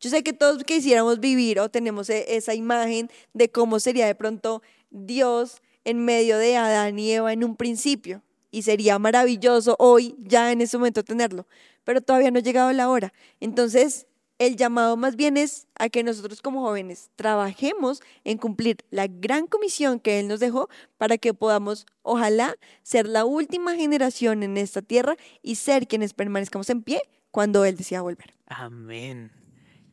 Yo 0.00 0.10
sé 0.10 0.22
que 0.22 0.32
todos 0.32 0.62
quisiéramos 0.64 1.20
vivir 1.20 1.58
o 1.60 1.68
tenemos 1.68 2.08
e- 2.10 2.36
esa 2.36 2.54
imagen 2.54 3.10
de 3.32 3.50
cómo 3.50 3.80
sería 3.80 4.06
de 4.06 4.14
pronto 4.14 4.62
Dios 4.90 5.60
en 5.84 6.04
medio 6.04 6.38
de 6.38 6.56
Adán 6.56 6.98
y 6.98 7.12
Eva 7.12 7.32
en 7.32 7.44
un 7.44 7.56
principio. 7.56 8.22
Y 8.50 8.62
sería 8.62 8.98
maravilloso 8.98 9.76
hoy, 9.78 10.16
ya 10.20 10.52
en 10.52 10.60
ese 10.60 10.78
momento, 10.78 11.02
tenerlo. 11.04 11.46
Pero 11.84 12.00
todavía 12.00 12.30
no 12.30 12.38
ha 12.38 12.42
llegado 12.42 12.72
la 12.72 12.88
hora. 12.88 13.12
Entonces, 13.40 14.06
el 14.38 14.56
llamado 14.56 14.96
más 14.96 15.16
bien 15.16 15.36
es 15.36 15.66
a 15.74 15.88
que 15.88 16.02
nosotros 16.04 16.40
como 16.40 16.62
jóvenes 16.62 17.10
trabajemos 17.16 18.00
en 18.24 18.38
cumplir 18.38 18.78
la 18.90 19.08
gran 19.08 19.46
comisión 19.48 19.98
que 19.98 20.20
Él 20.20 20.28
nos 20.28 20.40
dejó 20.40 20.68
para 20.96 21.18
que 21.18 21.34
podamos, 21.34 21.86
ojalá, 22.02 22.54
ser 22.82 23.08
la 23.08 23.24
última 23.24 23.74
generación 23.74 24.42
en 24.44 24.56
esta 24.56 24.80
tierra 24.80 25.16
y 25.42 25.56
ser 25.56 25.88
quienes 25.88 26.14
permanezcamos 26.14 26.70
en 26.70 26.82
pie 26.82 27.02
cuando 27.30 27.64
Él 27.64 27.76
decida 27.76 28.00
volver. 28.00 28.34
Amén. 28.46 29.32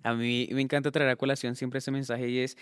A 0.05 0.13
mí 0.13 0.47
me 0.51 0.61
encanta 0.61 0.91
traer 0.91 1.09
a 1.09 1.15
colación 1.15 1.55
siempre 1.55 1.79
ese 1.79 1.89
mensaje 1.89 2.29
y 2.29 2.37
es, 2.37 2.57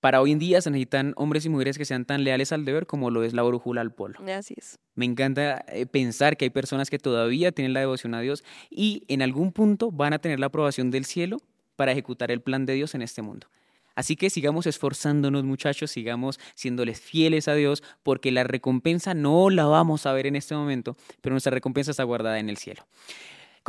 para 0.00 0.20
hoy 0.20 0.32
en 0.32 0.40
día 0.40 0.60
se 0.60 0.70
necesitan 0.70 1.12
hombres 1.16 1.46
y 1.46 1.48
mujeres 1.48 1.78
que 1.78 1.84
sean 1.84 2.04
tan 2.04 2.24
leales 2.24 2.50
al 2.50 2.64
deber 2.64 2.86
como 2.86 3.10
lo 3.10 3.22
es 3.22 3.34
la 3.34 3.42
brújula 3.42 3.82
al 3.82 3.92
polo. 3.92 4.18
Así 4.36 4.54
es. 4.56 4.80
Me 4.96 5.04
encanta 5.04 5.64
eh, 5.68 5.86
pensar 5.86 6.36
que 6.36 6.46
hay 6.46 6.50
personas 6.50 6.90
que 6.90 6.98
todavía 6.98 7.52
tienen 7.52 7.72
la 7.72 7.80
devoción 7.80 8.14
a 8.14 8.20
Dios 8.20 8.42
y 8.68 9.04
en 9.06 9.22
algún 9.22 9.52
punto 9.52 9.92
van 9.92 10.12
a 10.12 10.18
tener 10.18 10.40
la 10.40 10.46
aprobación 10.46 10.90
del 10.90 11.04
cielo 11.04 11.38
para 11.76 11.92
ejecutar 11.92 12.32
el 12.32 12.40
plan 12.40 12.66
de 12.66 12.74
Dios 12.74 12.96
en 12.96 13.02
este 13.02 13.22
mundo. 13.22 13.46
Así 13.94 14.16
que 14.16 14.28
sigamos 14.28 14.66
esforzándonos 14.66 15.44
muchachos, 15.44 15.92
sigamos 15.92 16.40
siéndoles 16.54 17.00
fieles 17.00 17.46
a 17.46 17.54
Dios, 17.54 17.82
porque 18.02 18.32
la 18.32 18.42
recompensa 18.42 19.14
no 19.14 19.50
la 19.50 19.66
vamos 19.66 20.06
a 20.06 20.12
ver 20.12 20.26
en 20.26 20.36
este 20.36 20.54
momento, 20.54 20.96
pero 21.20 21.34
nuestra 21.34 21.50
recompensa 21.50 21.92
está 21.92 22.02
guardada 22.02 22.38
en 22.38 22.48
el 22.48 22.56
cielo. 22.56 22.86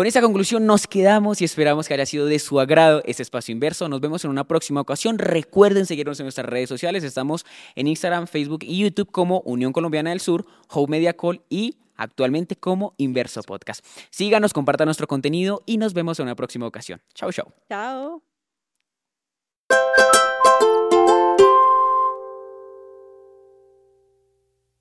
Con 0.01 0.07
esta 0.07 0.21
conclusión 0.21 0.65
nos 0.65 0.87
quedamos 0.87 1.41
y 1.41 1.45
esperamos 1.45 1.87
que 1.87 1.93
haya 1.93 2.07
sido 2.07 2.25
de 2.25 2.39
su 2.39 2.59
agrado 2.59 3.03
este 3.05 3.21
espacio 3.21 3.51
inverso. 3.51 3.87
Nos 3.87 4.01
vemos 4.01 4.25
en 4.25 4.31
una 4.31 4.47
próxima 4.47 4.81
ocasión. 4.81 5.19
Recuerden 5.19 5.85
seguirnos 5.85 6.19
en 6.19 6.25
nuestras 6.25 6.47
redes 6.47 6.69
sociales. 6.69 7.03
Estamos 7.03 7.45
en 7.75 7.85
Instagram, 7.85 8.25
Facebook 8.25 8.61
y 8.63 8.79
YouTube 8.79 9.11
como 9.11 9.41
Unión 9.41 9.71
Colombiana 9.71 10.09
del 10.09 10.19
Sur, 10.19 10.47
Home 10.69 10.87
Media 10.89 11.13
Call 11.13 11.43
y 11.49 11.77
actualmente 11.97 12.55
como 12.55 12.95
Inverso 12.97 13.43
Podcast. 13.43 13.85
Síganos, 14.09 14.53
compartan 14.53 14.87
nuestro 14.87 15.05
contenido 15.05 15.61
y 15.67 15.77
nos 15.77 15.93
vemos 15.93 16.17
en 16.17 16.23
una 16.23 16.35
próxima 16.35 16.65
ocasión. 16.65 16.99
Chau, 17.13 17.31
chau. 17.31 17.53
Chao. 17.69 18.23